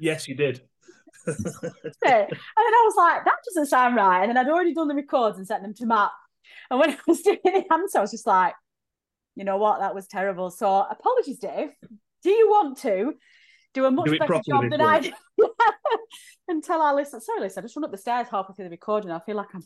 [0.00, 0.62] yes, you did.
[1.26, 4.22] and then I was like, that doesn't sound right.
[4.22, 6.10] And then I'd already done the records and sent them to Matt.
[6.70, 8.54] And when I was doing the answer, I was just like,
[9.36, 9.80] you know what?
[9.80, 10.50] That was terrible.
[10.50, 11.70] So apologies, Dave.
[12.22, 13.14] Do you want to
[13.74, 15.14] do a much Do better job than I did?
[16.48, 18.70] and tell our listeners, sorry, listen, I just run up the stairs halfway through the
[18.70, 19.10] recording.
[19.10, 19.62] I feel like I'm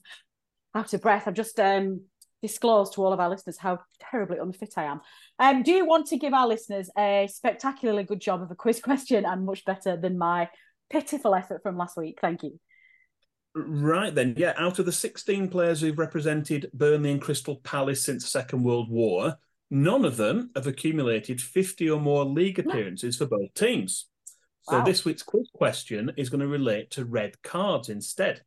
[0.75, 1.27] out of breath.
[1.27, 2.03] I've just um,
[2.43, 5.01] disclosed to all of our listeners how terribly unfit I am.
[5.39, 8.81] Um, do you want to give our listeners a spectacularly good job of a quiz
[8.85, 10.49] question and much better than my
[10.91, 12.19] pitiful effort from last week?
[12.21, 12.61] Thank you.
[13.55, 14.53] Right then, yeah.
[14.59, 18.91] Out of the 16 players who've represented Burnley and Crystal Palace since the Second World
[18.91, 19.37] War,
[19.71, 24.07] none of them have accumulated 50 or more league appearances for both teams.
[24.63, 24.85] So Wow.
[24.85, 28.43] this week's quiz question is going to relate to red cards instead.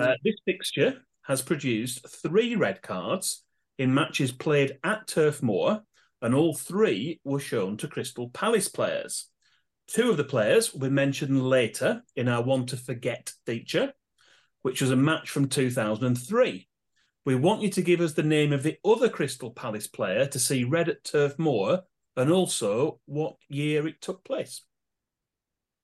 [0.00, 3.44] Uh, this fixture has produced three red cards
[3.78, 5.82] in matches played at Turf Moor,
[6.20, 9.28] and all three were shown to Crystal Palace players.
[9.86, 13.94] Two of the players will be mentioned later in our One to Forget feature,
[14.62, 16.68] which was a match from 2003.
[17.24, 20.38] We want you to give us the name of the other Crystal Palace player to
[20.38, 21.82] see red at Turf Moor
[22.16, 24.62] and also what year it took place.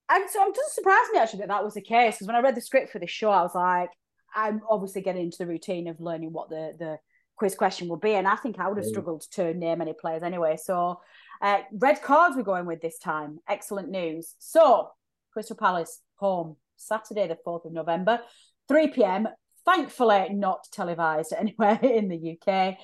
[0.09, 2.41] And so it doesn't surprise me actually that that was the case because when I
[2.41, 3.91] read the script for this show, I was like,
[4.35, 6.99] I'm obviously getting into the routine of learning what the the
[7.37, 10.23] quiz question will be, and I think I would have struggled to name any players
[10.23, 10.57] anyway.
[10.63, 11.01] So,
[11.43, 13.39] uh, red cards we're going with this time.
[13.49, 14.35] Excellent news.
[14.39, 14.91] So,
[15.33, 18.21] Crystal Palace home Saturday the fourth of November,
[18.69, 19.29] three pm.
[19.67, 22.79] Thankfully, not televised anywhere in the UK.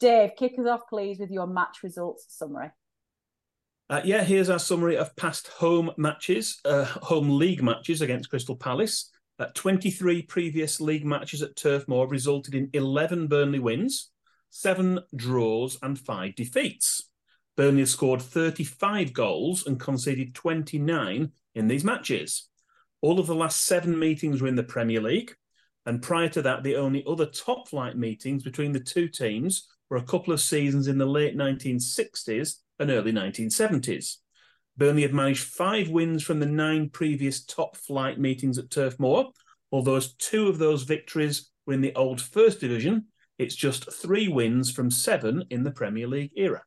[0.00, 2.70] Dave, kick us off, please, with your match results summary.
[3.88, 8.56] Uh, yeah, here's our summary of past home matches, uh, home league matches against Crystal
[8.56, 9.10] Palace.
[9.38, 14.10] Uh, 23 previous league matches at Turf Moor resulted in 11 Burnley wins,
[14.50, 17.10] seven draws, and five defeats.
[17.56, 22.48] Burnley have scored 35 goals and conceded 29 in these matches.
[23.02, 25.34] All of the last seven meetings were in the Premier League.
[25.86, 29.96] And prior to that, the only other top flight meetings between the two teams were
[29.96, 34.16] a couple of seasons in the late 1960s and early 1970s.
[34.76, 39.26] Burnley have managed five wins from the nine previous top flight meetings at Turf Moor.
[39.70, 43.06] Although two of those victories were in the old First Division,
[43.38, 46.62] it's just three wins from seven in the Premier League era.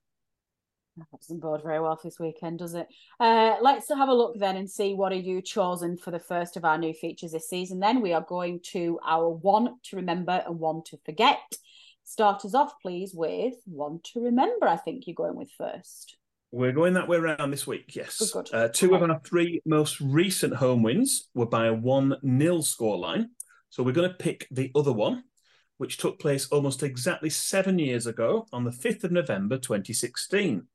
[0.98, 2.88] That doesn't bode very well for this weekend, does it?
[3.20, 6.56] Uh, let's have a look then and see what are you chosen for the first
[6.56, 7.80] of our new features this season.
[7.80, 11.40] Then we are going to our one to remember and one to forget.
[12.06, 14.68] Start us off, please, with one to remember.
[14.68, 16.16] I think you're going with first.
[16.52, 18.32] We're going that way around this week, yes.
[18.32, 18.56] Good, good.
[18.56, 23.26] Uh, two of our three most recent home wins were by a 1 0 scoreline.
[23.70, 25.26] So we're going to pick the other one,
[25.78, 30.66] which took place almost exactly seven years ago on the 5th of November 2016.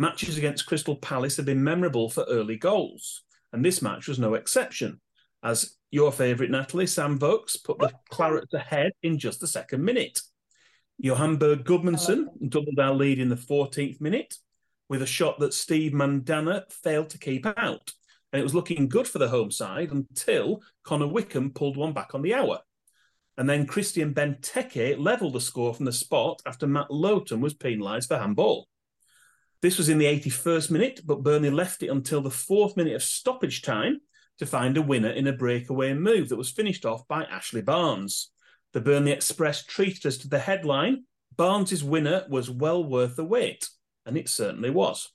[0.00, 4.32] Matches against Crystal Palace have been memorable for early goals, and this match was no
[4.32, 4.98] exception,
[5.42, 10.18] as your favourite, Natalie, Sam Vokes, put the Clarets ahead in just the second minute.
[10.96, 14.36] Johan Berg Gudmundsson oh, doubled our lead in the 14th minute
[14.88, 17.92] with a shot that Steve Mandanda failed to keep out.
[18.32, 22.14] And it was looking good for the home side until Connor Wickham pulled one back
[22.14, 22.60] on the hour.
[23.36, 28.08] And then Christian Benteke levelled the score from the spot after Matt Lowton was penalised
[28.08, 28.66] for handball.
[29.62, 33.02] This was in the 81st minute, but Burnley left it until the fourth minute of
[33.02, 34.00] stoppage time
[34.38, 38.30] to find a winner in a breakaway move that was finished off by Ashley Barnes.
[38.72, 41.04] The Burnley Express treated us to the headline
[41.36, 43.70] Barnes's winner was well worth the wait,
[44.04, 45.10] and it certainly was.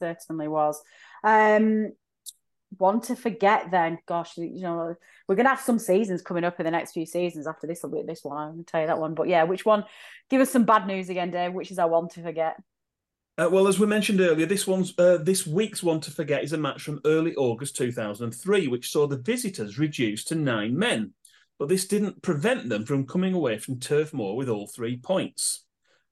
[0.00, 0.82] Certainly was.
[1.24, 1.92] Um,
[3.02, 4.94] to forget then, gosh, you know,
[5.26, 7.90] we're gonna have some seasons coming up in the next few seasons after this will
[7.90, 8.50] be this one.
[8.50, 9.14] Gonna tell you that one.
[9.14, 9.84] But yeah, which one?
[10.28, 11.54] Give us some bad news again, Dave.
[11.54, 12.56] Which is our one to forget?
[13.38, 16.52] Uh, well, as we mentioned earlier, this one's uh, this week's one to forget is
[16.52, 21.12] a match from early August 2003, which saw the visitors reduced to nine men.
[21.58, 25.64] But this didn't prevent them from coming away from Turf Moor with all three points.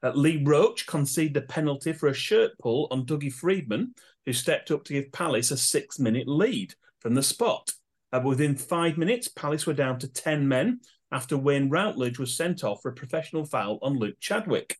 [0.03, 4.71] Uh, Lee Roche conceded a penalty for a shirt pull on Dougie Freedman, who stepped
[4.71, 7.73] up to give Palace a six-minute lead from the spot.
[8.13, 10.81] Uh, within five minutes, Palace were down to 10 men
[11.13, 14.79] after Wayne Routledge was sent off for a professional foul on Luke Chadwick.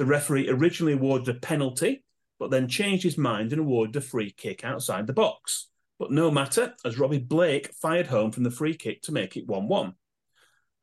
[0.00, 2.04] The referee originally awarded a penalty,
[2.38, 5.68] but then changed his mind and awarded a free kick outside the box.
[5.98, 9.46] But no matter, as Robbie Blake fired home from the free kick to make it
[9.46, 9.94] 1 1.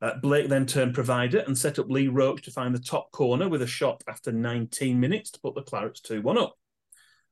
[0.00, 3.48] Uh, Blake then turned provider and set up Lee Roche to find the top corner
[3.48, 6.54] with a shot after 19 minutes to put the Clarets 2 1 up.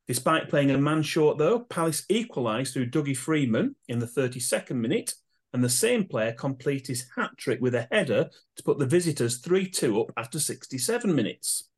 [0.09, 5.15] Despite playing a man short, though, Palace equalised through Dougie Freedman in the 32nd minute,
[5.53, 9.39] and the same player completed his hat trick with a header to put the visitors
[9.39, 11.69] 3 2 up after 67 minutes.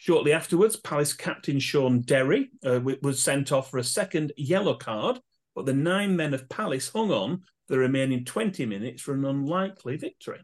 [0.00, 5.20] Shortly afterwards, Palace captain Shaun Derry uh, was sent off for a second yellow card,
[5.54, 9.98] but the nine men of Palace hung on the remaining 20 minutes for an unlikely
[9.98, 10.40] victory.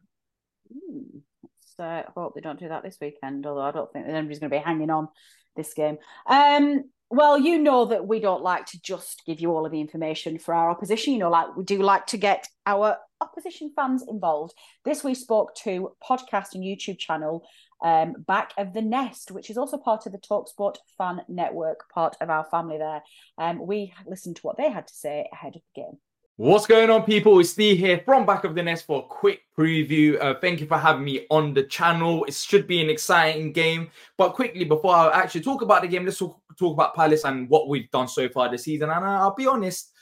[1.42, 4.40] Let's uh, hope they don't do that this weekend, although I don't think that anybody's
[4.40, 5.09] going to be hanging on
[5.57, 5.97] this game.
[6.27, 9.81] Um, well, you know that we don't like to just give you all of the
[9.81, 11.14] information for our opposition.
[11.14, 14.53] You know, like we do like to get our opposition fans involved.
[14.85, 17.47] This we spoke to podcast and YouTube channel
[17.82, 22.16] um, Back of the Nest, which is also part of the Talksport fan network, part
[22.20, 23.02] of our family there.
[23.38, 25.98] Um, we listened to what they had to say ahead of the game.
[26.38, 27.40] What's going on, people?
[27.40, 30.20] It's Steve here from Back of the Nest for a quick preview.
[30.22, 32.26] Uh, thank you for having me on the channel.
[32.26, 33.90] It should be an exciting game.
[34.18, 37.48] But quickly, before I actually talk about the game, let's talk, talk about Palace and
[37.48, 38.90] what we've done so far this season.
[38.90, 39.92] And I'll be honest,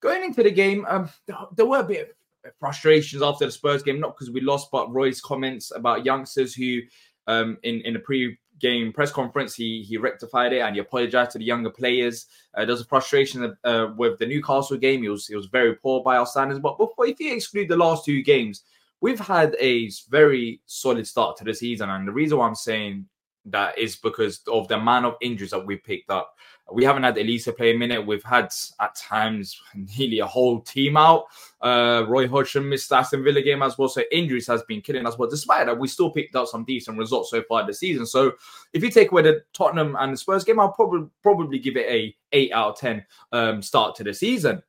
[0.00, 1.10] going into the game, um,
[1.54, 4.90] there were a bit of frustrations after the Spurs game, not because we lost, but
[4.90, 6.80] Roy's comments about youngsters who
[7.26, 11.38] um, in in a pre-game press conference, he he rectified it and he apologized to
[11.38, 12.26] the younger players.
[12.54, 15.02] Uh, there was a frustration uh, with the Newcastle game.
[15.02, 16.60] He was he was very poor by our standards.
[16.60, 18.62] But before, if you exclude the last two games,
[19.00, 21.90] we've had a very solid start to the season.
[21.90, 23.06] And the reason why I'm saying
[23.46, 26.34] that is because of the amount of injuries that we picked up.
[26.72, 28.06] We haven't had Olise play a minute.
[28.06, 31.26] We've had at times nearly a whole team out.
[31.60, 33.88] Uh, Roy Hodgson missed the Aston Villa game as well.
[33.88, 35.16] So injuries has been killing us.
[35.16, 38.06] But despite that, we still picked up some decent results so far this season.
[38.06, 38.32] So
[38.72, 41.86] if you take away the Tottenham and the Spurs game, I'll probably probably give it
[41.90, 44.62] a eight out of ten um, start to the season.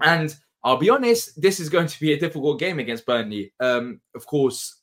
[0.00, 3.52] And I'll be honest, this is going to be a difficult game against Burnley.
[3.60, 4.80] Um, of course,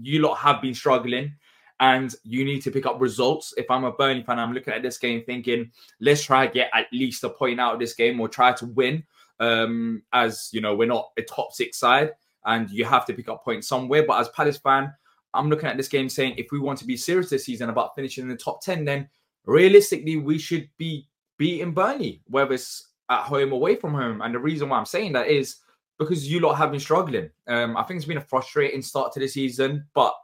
[0.00, 1.34] you lot have been struggling
[1.80, 3.54] and you need to pick up results.
[3.56, 6.70] If I'm a Burnley fan, I'm looking at this game thinking, let's try to get
[6.74, 9.04] at least a point out of this game or try to win.
[9.40, 12.12] Um, as you know, we're not a top six side,
[12.44, 14.06] and you have to pick up points somewhere.
[14.06, 14.92] But as Palace fan,
[15.34, 17.94] I'm looking at this game saying, if we want to be serious this season about
[17.94, 19.08] finishing in the top ten, then
[19.46, 21.08] realistically we should be
[21.38, 24.20] beating Burnley, whether it's at home away from home.
[24.22, 25.56] And the reason why I'm saying that is
[25.98, 27.30] because you lot have been struggling.
[27.48, 30.14] Um, I think it's been a frustrating start to the season, but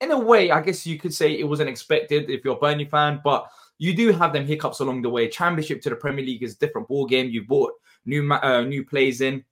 [0.00, 2.84] in a way, I guess you could say it wasn't expected if you're a Burnley
[2.84, 5.28] fan, but you do have them hiccups along the way.
[5.28, 7.30] Championship to the Premier League is a different ball game.
[7.30, 7.72] You bought
[8.04, 9.44] new uh, new plays in.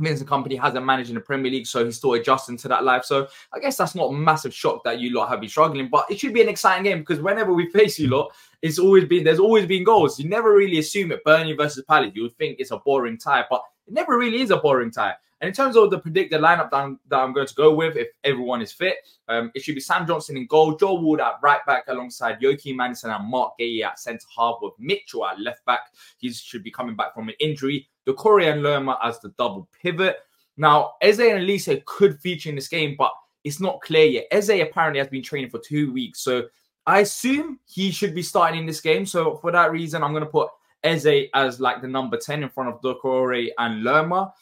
[0.00, 3.04] Vincent Kompany hasn't managed in the Premier League, so he's still adjusting to that life.
[3.04, 6.06] So I guess that's not a massive shock that you lot have been struggling, but
[6.08, 9.24] it should be an exciting game because whenever we face you lot, it's always been
[9.24, 10.18] there's always been goals.
[10.20, 12.12] You never really assume it Burnley versus Palace.
[12.14, 15.14] You would think it's a boring tie, but it never really is a boring tie.
[15.40, 17.96] And in terms of the predicted lineup that I'm, that I'm going to go with,
[17.96, 18.96] if everyone is fit,
[19.28, 22.80] um, it should be Sam Johnstone in goal, Joel Ward at right back alongside Joachim
[22.80, 25.92] Andersen and Marc Guéhi at centre half with Mitchell at left back.
[26.18, 27.88] He should be coming back from an injury.
[28.06, 30.16] Doucouré and Lerma as the double pivot.
[30.56, 33.12] Now, Eze and Olise could feature in this game, but
[33.44, 34.26] it's not clear yet.
[34.32, 36.44] Eze apparently has been training for two weeks, so
[36.84, 39.06] I assume he should be starting in this game.
[39.06, 40.48] So for that reason, I'm going to put
[40.82, 44.32] Eze as like the number 10 in front of Doucouré and Lerma.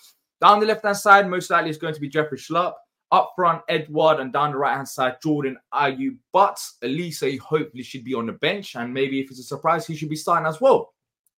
[0.41, 2.75] Down the left hand side, most likely is going to be Jeffrey Schlupp.
[3.13, 6.17] Up front, Édouard, and down the right hand side, Jordan Ayew.
[6.33, 9.95] But Olise hopefully should be on the bench, and maybe if it's a surprise, he
[9.95, 10.93] should be starting as well.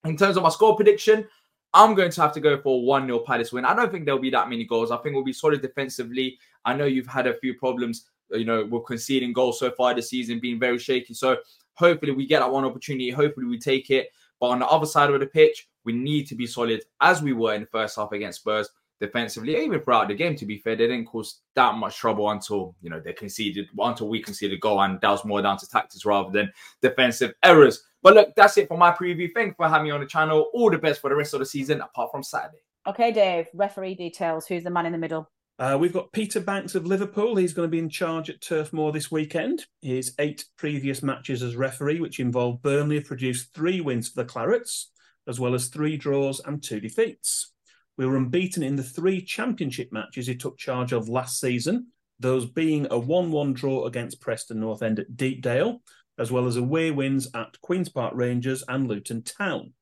[0.06, 1.28] In terms of my score prediction,
[1.74, 3.66] I'm going to have to go for 1 0 Palace win.
[3.66, 4.92] I don't think there'll be that many goals.
[4.92, 6.40] I think we'll be solid defensively.
[6.64, 10.10] I know you've had a few problems, you know, with conceding goals so far this
[10.10, 11.14] season, being very shaky.
[11.14, 11.38] So
[11.74, 13.10] hopefully we get that one opportunity.
[13.10, 14.10] Hopefully we take it.
[14.40, 17.34] But on the other side of the pitch, we need to be solid as we
[17.34, 18.70] were in the first half against Spurs
[19.00, 20.36] defensively, even throughout the game.
[20.36, 24.10] To be fair, they didn't cause that much trouble until you know they conceded until
[24.10, 27.84] we conceded a goal, and that was more down to tactics rather than defensive errors.
[28.04, 29.30] But look, that's it for my preview.
[29.34, 30.50] Thank you for having me on the channel.
[30.54, 32.60] All the best for the rest of the season, apart from Saturday.
[32.88, 33.48] Okay, Dave.
[33.54, 34.48] Referee details.
[34.48, 35.30] Who's the man in the middle?
[35.60, 37.36] Uh, we've got Peter Banks of Liverpool.
[37.36, 39.66] He's going to be in charge at Turf Moor this weekend.
[39.82, 44.30] His eight previous matches as referee, which involved Burnley, have produced three wins for the
[44.30, 44.86] Clarets,
[45.28, 47.54] as well as three draws and two defeats.
[47.98, 51.88] We were unbeaten in the three championship matches he took charge of last season,
[52.20, 55.82] those being a 1 1 draw against Preston North End at Deepdale,
[56.20, 59.74] as well as away wins at Queen's Park Rangers and Luton Town.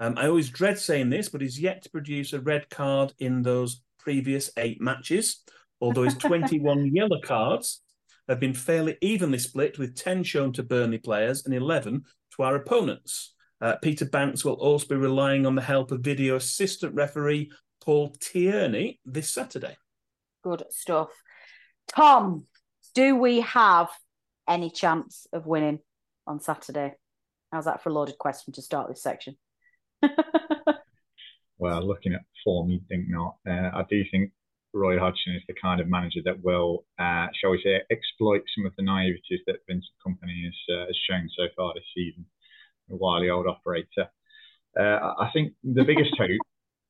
[0.00, 3.42] Um, I always dread saying this, but he's yet to produce a red card in
[3.42, 5.42] those previous eight matches,
[5.80, 7.82] although his 21 yellow cards
[8.28, 12.04] have been fairly evenly split, with 10 shown to Burnley players and 11
[12.36, 13.33] to our opponents.
[13.64, 17.50] Uh, Peter Banks will also be relying on the help of video assistant referee
[17.82, 19.78] Paul Tierney this Saturday.
[20.42, 21.08] Good stuff.
[21.88, 22.44] Tom,
[22.94, 23.88] do we have
[24.46, 25.78] any chance of winning
[26.26, 26.92] on Saturday?
[27.50, 29.34] How's that for a loaded question to start this section?
[31.56, 33.36] well, looking at form, you'd think not.
[33.48, 34.30] Uh, I do think
[34.74, 38.66] Roy Hodgson is the kind of manager that will, uh, shall we say, exploit some
[38.66, 42.26] of the naiveties that Vincent Kompany has, uh, has shown so far this season.
[42.90, 44.08] A wily old operator.
[44.78, 46.40] Uh, I think the biggest hope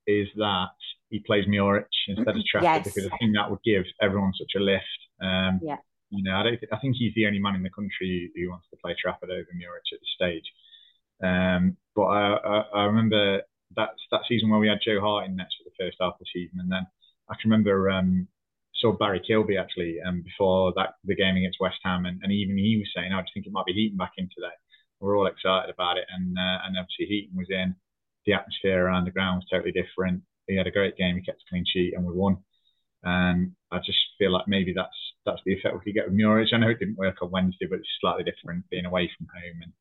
[0.07, 0.75] is that
[1.11, 2.85] he plays Muric instead of Trafford yes.
[2.85, 4.85] because I think that would give everyone such a lift.
[5.23, 5.77] Um, yeah.
[6.11, 6.59] You know, I don't.
[6.59, 9.31] Th- I think he's the only man in the country who, wants to play Trafford
[9.31, 10.45] over Muric at this stage.
[11.23, 13.43] Um, but I, I, I, remember
[13.77, 16.19] that that season where we had Joe Hart in nets for the first half of
[16.21, 16.87] the season, and then
[17.31, 18.29] I can remember um,
[18.77, 22.59] saw Barry Kilby actually um, before that the game against West Ham, and, and even
[22.59, 24.55] he was saying, I just think it might be Heaton back in today.
[25.05, 27.77] We're all excited about it, and uh, and obviously Heaton was in.
[28.27, 30.23] The atmosphere around the ground was totally different.
[30.49, 31.17] He had a great game.
[31.17, 32.39] He kept a clean sheet, and we won.
[33.03, 34.97] And I just feel like maybe that's
[35.27, 36.53] that's the effect we could get with Muric.
[36.53, 39.61] I know it didn't work on Wednesday, but it's slightly different being away from home
[39.63, 39.73] and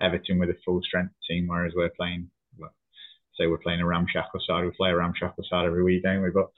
[0.00, 2.72] Everton with a full strength team, whereas we're playing, well,
[3.36, 4.64] say we're playing a ramshackle side.
[4.64, 6.30] We play a ramshackle side every week, don't we?
[6.30, 6.50] But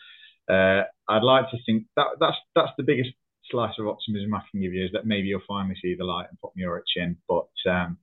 [0.53, 3.11] uh, I'd like to think that that's that's the biggest
[3.51, 6.27] slice of optimism I can give you is that maybe you'll finally see the light
[6.29, 7.17] and put Muric in.
[7.29, 7.99] But um,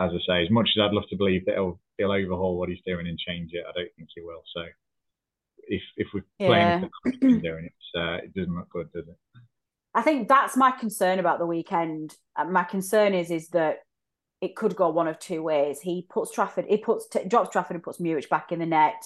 [0.00, 2.68] as I say, as much as I'd love to believe that he'll he'll overhaul what
[2.68, 4.42] he's doing and change it, I don't think he will.
[4.54, 4.62] So
[5.58, 7.20] if if we're playing yeah.
[7.20, 9.16] doing it, uh, it doesn't look good, does it?
[9.94, 12.16] I think that's my concern about the weekend.
[12.36, 13.78] Uh, my concern is is that
[14.40, 15.80] it could go one of two ways.
[15.80, 19.04] He puts Trafford, he puts drops Trafford and puts Muric back in the net.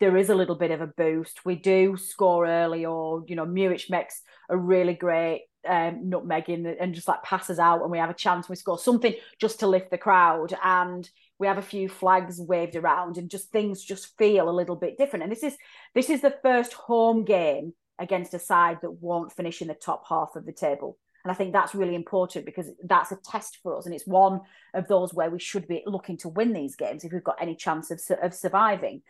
[0.00, 1.44] There is a little bit of a boost.
[1.44, 6.66] We do score early, or you know, Muric makes a really great um, nutmeg in
[6.66, 8.48] and just like passes out, and we have a chance.
[8.48, 11.08] We score something just to lift the crowd, and
[11.38, 14.98] we have a few flags waved around, and just things just feel a little bit
[14.98, 15.24] different.
[15.24, 15.56] And this is
[15.94, 20.04] this is the first home game against a side that won't finish in the top
[20.08, 20.96] half of the table.
[21.24, 23.86] And I think that's really important because that's a test for us.
[23.86, 24.40] And it's one
[24.72, 27.56] of those where we should be looking to win these games if we've got any
[27.56, 29.02] chance of, of surviving.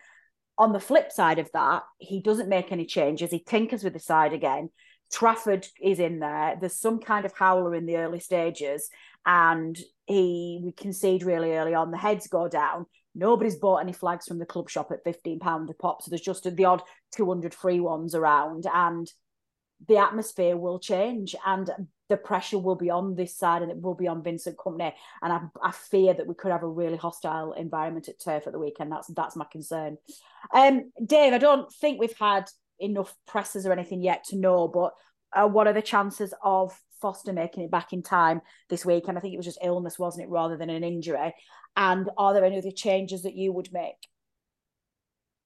[0.57, 3.31] On the flip side of that, he doesn't make any changes.
[3.31, 4.69] He tinkers with the side again.
[5.11, 6.57] Trafford is in there.
[6.59, 8.89] There's some kind of howler in the early stages,
[9.25, 11.91] and he we concede really early on.
[11.91, 12.85] The heads go down.
[13.15, 16.21] Nobody's bought any flags from the club shop at fifteen pound a pop, so there's
[16.21, 16.83] just the odd
[17.15, 19.11] two hundred free ones around, and
[19.87, 21.35] the atmosphere will change.
[21.45, 21.69] And
[22.09, 24.93] the pressure will be on this side and it will be on Vincent Kompany.
[25.21, 28.53] And I, I fear that we could have a really hostile environment at turf at
[28.53, 28.91] the weekend.
[28.91, 29.97] That's that's my concern.
[30.51, 32.49] Um, Dave, I don't think we've had
[32.79, 34.93] enough presses or anything yet to know, but
[35.33, 39.07] uh, what are the chances of Foster making it back in time this week?
[39.07, 41.33] And I think it was just illness, wasn't it, rather than an injury?
[41.75, 43.95] And are there any other changes that you would make?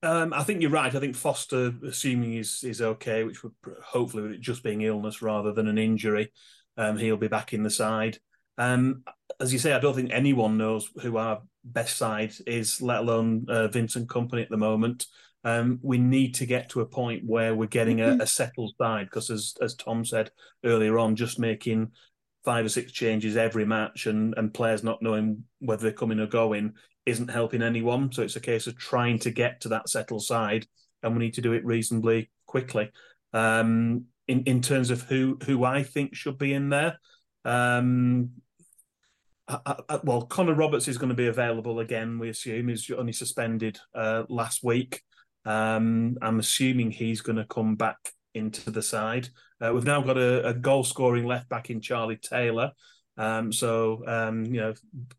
[0.01, 0.93] Um, I think you're right.
[0.93, 5.21] I think Foster, assuming he's is okay, which would hopefully with it just being illness
[5.21, 6.31] rather than an injury,
[6.77, 8.17] um, he'll be back in the side.
[8.57, 9.03] Um,
[9.39, 13.45] as you say, I don't think anyone knows who our best side is, let alone
[13.47, 15.05] uh, Vincent Kompany at the moment.
[15.43, 19.07] Um, we need to get to a point where we're getting a, a settled side
[19.07, 20.31] because, as as Tom said
[20.63, 21.91] earlier on, just making
[22.45, 26.27] five or six changes every match and and players not knowing whether they're coming or
[26.27, 26.73] going
[27.05, 28.11] isn't helping anyone.
[28.11, 30.65] So it's a case of trying to get to that settled side,
[31.01, 32.91] and we need to do it reasonably quickly.
[33.33, 36.99] Um, in in terms of who who I think should be in there,
[37.43, 38.29] um,
[39.47, 42.19] uh, uh, well, Connor Roberts is going to be available again.
[42.19, 45.01] We assume he's only suspended uh, last week.
[45.45, 47.97] Um, I'm assuming he's going to come back
[48.33, 49.29] into the side.
[49.61, 52.71] Uh, we've now got a, a goal scoring left back in Charlie Taylor.
[53.15, 54.73] Um, so um, you know,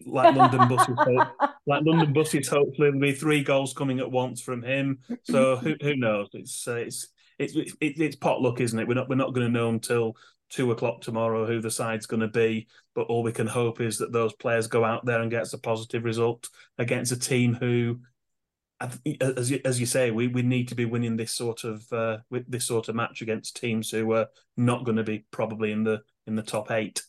[0.05, 0.97] like London buses,
[1.66, 4.99] like London buses, hopefully there'll be three goals coming at once from him.
[5.22, 6.29] So who who knows?
[6.33, 7.09] It's uh, it's
[7.39, 8.89] it's it's, it's potluck, isn't it?
[8.89, 10.16] We're not we're not going to know until
[10.51, 12.66] two o'clock tomorrow who the side's going to be.
[12.95, 15.59] But all we can hope is that those players go out there and gets a
[15.59, 16.49] positive result
[16.79, 18.01] against a team who,
[18.81, 22.18] as you, as you say, we, we need to be winning this sort of uh,
[22.31, 26.03] this sort of match against teams who are not going to be probably in the
[26.27, 27.03] in the top eight.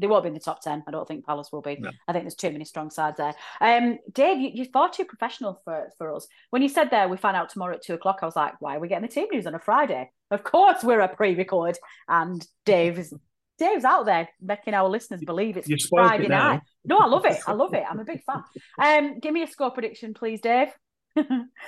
[0.00, 0.84] They won't be in the top 10.
[0.86, 1.76] I don't think Palace will be.
[1.78, 1.90] No.
[2.08, 3.34] I think there's too many strong sides there.
[3.60, 6.26] Um, Dave, you, you're far too professional for, for us.
[6.48, 8.76] When you said there, we find out tomorrow at two o'clock, I was like, why
[8.76, 10.10] are we getting the team news on a Friday?
[10.30, 11.76] Of course, we're a pre record.
[12.08, 13.12] And Dave is.
[13.60, 16.62] Dave's out there making our listeners believe it's Friday it night.
[16.82, 17.38] No, I love it.
[17.46, 17.84] I love it.
[17.88, 18.42] I'm a big fan.
[18.82, 20.68] Um, give me a score prediction, please, Dave.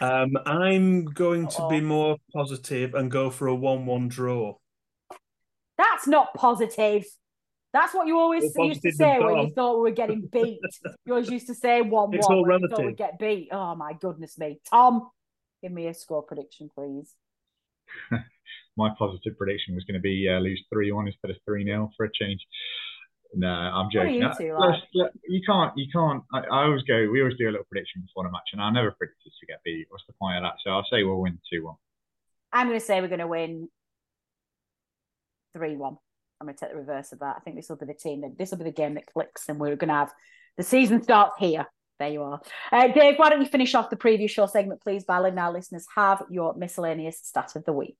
[0.01, 4.55] um, I'm going to be more positive and go for a one-one draw.
[5.77, 7.05] That's not positive.
[7.75, 10.61] That's what you always used to say when you thought we were getting beat.
[11.05, 12.71] you always used to say one one when relative.
[12.71, 13.49] you thought we'd get beat.
[13.53, 14.61] Oh my goodness me.
[14.71, 15.09] Tom,
[15.63, 17.15] give me a score prediction, please.
[18.77, 21.91] my positive prediction was going to be uh, lose 3 1 instead of 3 0
[21.97, 22.41] for a change.
[23.35, 24.17] No, I'm joking.
[24.17, 24.83] You, two, like?
[24.93, 26.23] you, can't, you can't.
[26.35, 28.71] I, I, always go, we always do a little prediction before a match, and I
[28.71, 29.87] never predict us to get beat.
[29.89, 30.57] What's the point of that?
[30.63, 31.75] So I'll say we'll win 2 1.
[32.53, 33.69] I'm going to say we're going to win
[35.55, 35.97] 3 1.
[36.41, 37.37] I'm going to take the reverse of that.
[37.37, 39.49] I think this will be the team that this will be the game that clicks,
[39.49, 40.13] and we're going to have
[40.59, 41.67] the season starts here.
[41.99, 42.41] There you are.
[42.71, 45.53] Uh, Dave, why don't you finish off the preview show segment, please, by letting our
[45.53, 47.97] listeners have your miscellaneous stat of the week?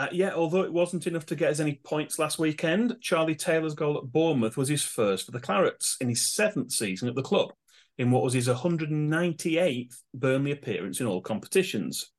[0.00, 3.74] Uh, yeah, although it wasn't enough to get us any points last weekend, Charlie Taylor's
[3.74, 7.22] goal at Bournemouth was his first for the Clarets in his seventh season at the
[7.22, 7.52] club,
[7.98, 12.12] in what was his 198th Burnley appearance in all competitions.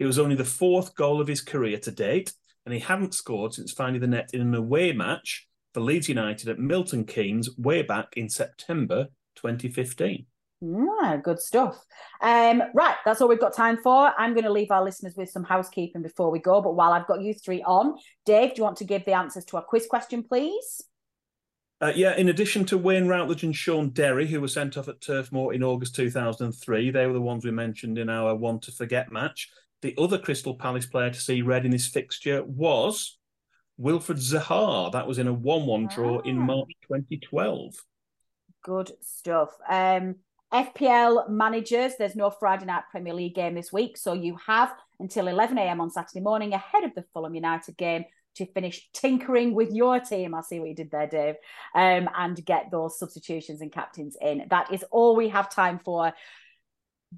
[0.00, 2.32] It was only the fourth goal of his career to date,
[2.66, 6.48] and he hadn't scored since finding the net in an away match for Leeds United
[6.48, 10.26] at Milton Keynes way back in September 2015.
[10.60, 11.84] Yeah, good stuff.
[12.20, 14.12] Um, right, that's all we've got time for.
[14.18, 16.60] I'm going to leave our listeners with some housekeeping before we go.
[16.60, 17.96] But while I've got you three on,
[18.26, 20.82] Dave, do you want to give the answers to our quiz question, please?
[21.80, 25.00] Uh, yeah, in addition to Wayne Routledge and Shaun Derry, who were sent off at
[25.00, 28.72] Turf Moor in August 2003, they were the ones we mentioned in our One to
[28.72, 29.48] Forget match.
[29.82, 33.16] The other Crystal Palace player to see red in this fixture was
[33.76, 34.90] Wilfred Zaha.
[34.90, 36.44] That was in a 1 1 draw in ah.
[36.44, 37.76] March 2012.
[38.64, 39.50] Good stuff.
[39.68, 40.16] Um,
[40.52, 43.96] FPL managers, there's no Friday night Premier League game this week.
[43.96, 45.80] So you have until 11 a.m.
[45.80, 48.04] on Saturday morning ahead of the Fulham United game
[48.36, 50.34] to finish tinkering with your team.
[50.34, 51.34] I see what you did there, Dave,
[51.74, 54.46] um, and get those substitutions and captains in.
[54.48, 56.12] That is all we have time for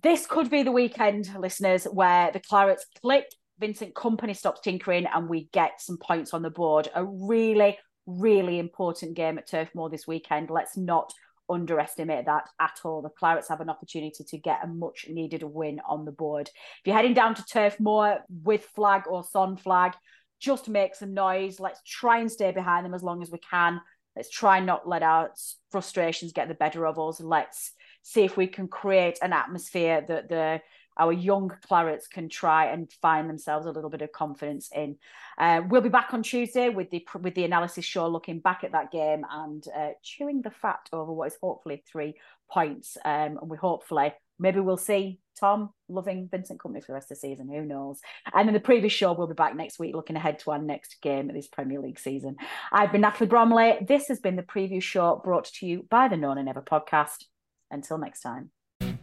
[0.03, 3.27] this could be the weekend, listeners, where the Clarets click,
[3.59, 6.89] Vincent Kompany stops tinkering, and we get some points on the board.
[6.95, 7.77] A really,
[8.07, 10.49] really important game at Turf Moor this weekend.
[10.49, 11.13] Let's not
[11.51, 13.03] underestimate that at all.
[13.03, 16.49] The Clarets have an opportunity to get a much needed win on the board.
[16.49, 19.95] If you're heading down to Turf Moor with flag or son flag,
[20.41, 21.61] just make some noise.
[21.61, 23.81] Let's try and stay behind them as long as we can.
[24.17, 25.31] Let's try not let our
[25.71, 27.21] frustrations get the better of us.
[27.21, 27.73] Let's
[28.03, 30.61] see if we can create an atmosphere that the
[31.01, 34.97] our young clarets can try and find themselves a little bit of confidence in.
[35.39, 38.73] Uh, we'll be back on Tuesday with the with the analysis show, looking back at
[38.73, 42.15] that game and uh, chewing the fat over what is hopefully three
[42.51, 42.99] points.
[43.05, 47.17] Um, and we hopefully maybe we'll see Tom loving Vincent Kompany for the rest of
[47.17, 47.49] the season.
[47.49, 48.01] Who knows?
[48.35, 51.01] And in the previous show, we'll be back next week looking ahead to our next
[51.01, 52.37] game of this Premier League season.
[52.73, 53.79] I've been Natalie Bromley.
[53.87, 57.25] This has been the preview show brought to you by the No Nay Never podcast.
[57.71, 58.51] Until next time.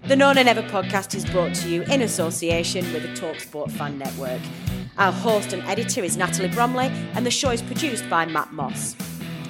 [0.07, 3.99] The No Nay Never podcast is brought to you in association with the Talksport Fan
[3.99, 4.39] Network.
[4.97, 8.95] Our host and editor is Natalie Bromley, and the show is produced by Matt Moss.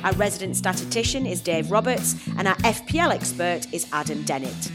[0.03, 4.71] Our resident statistician is Dave Roberts, and our FPL expert is Adam Dennett.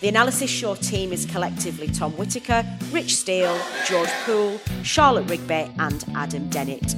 [0.00, 3.56] The Analysis Show team is collectively Tom Whitaker, Rich Steele,
[3.86, 6.96] George Poole, Charlotte Rigby, and Adam Dennett.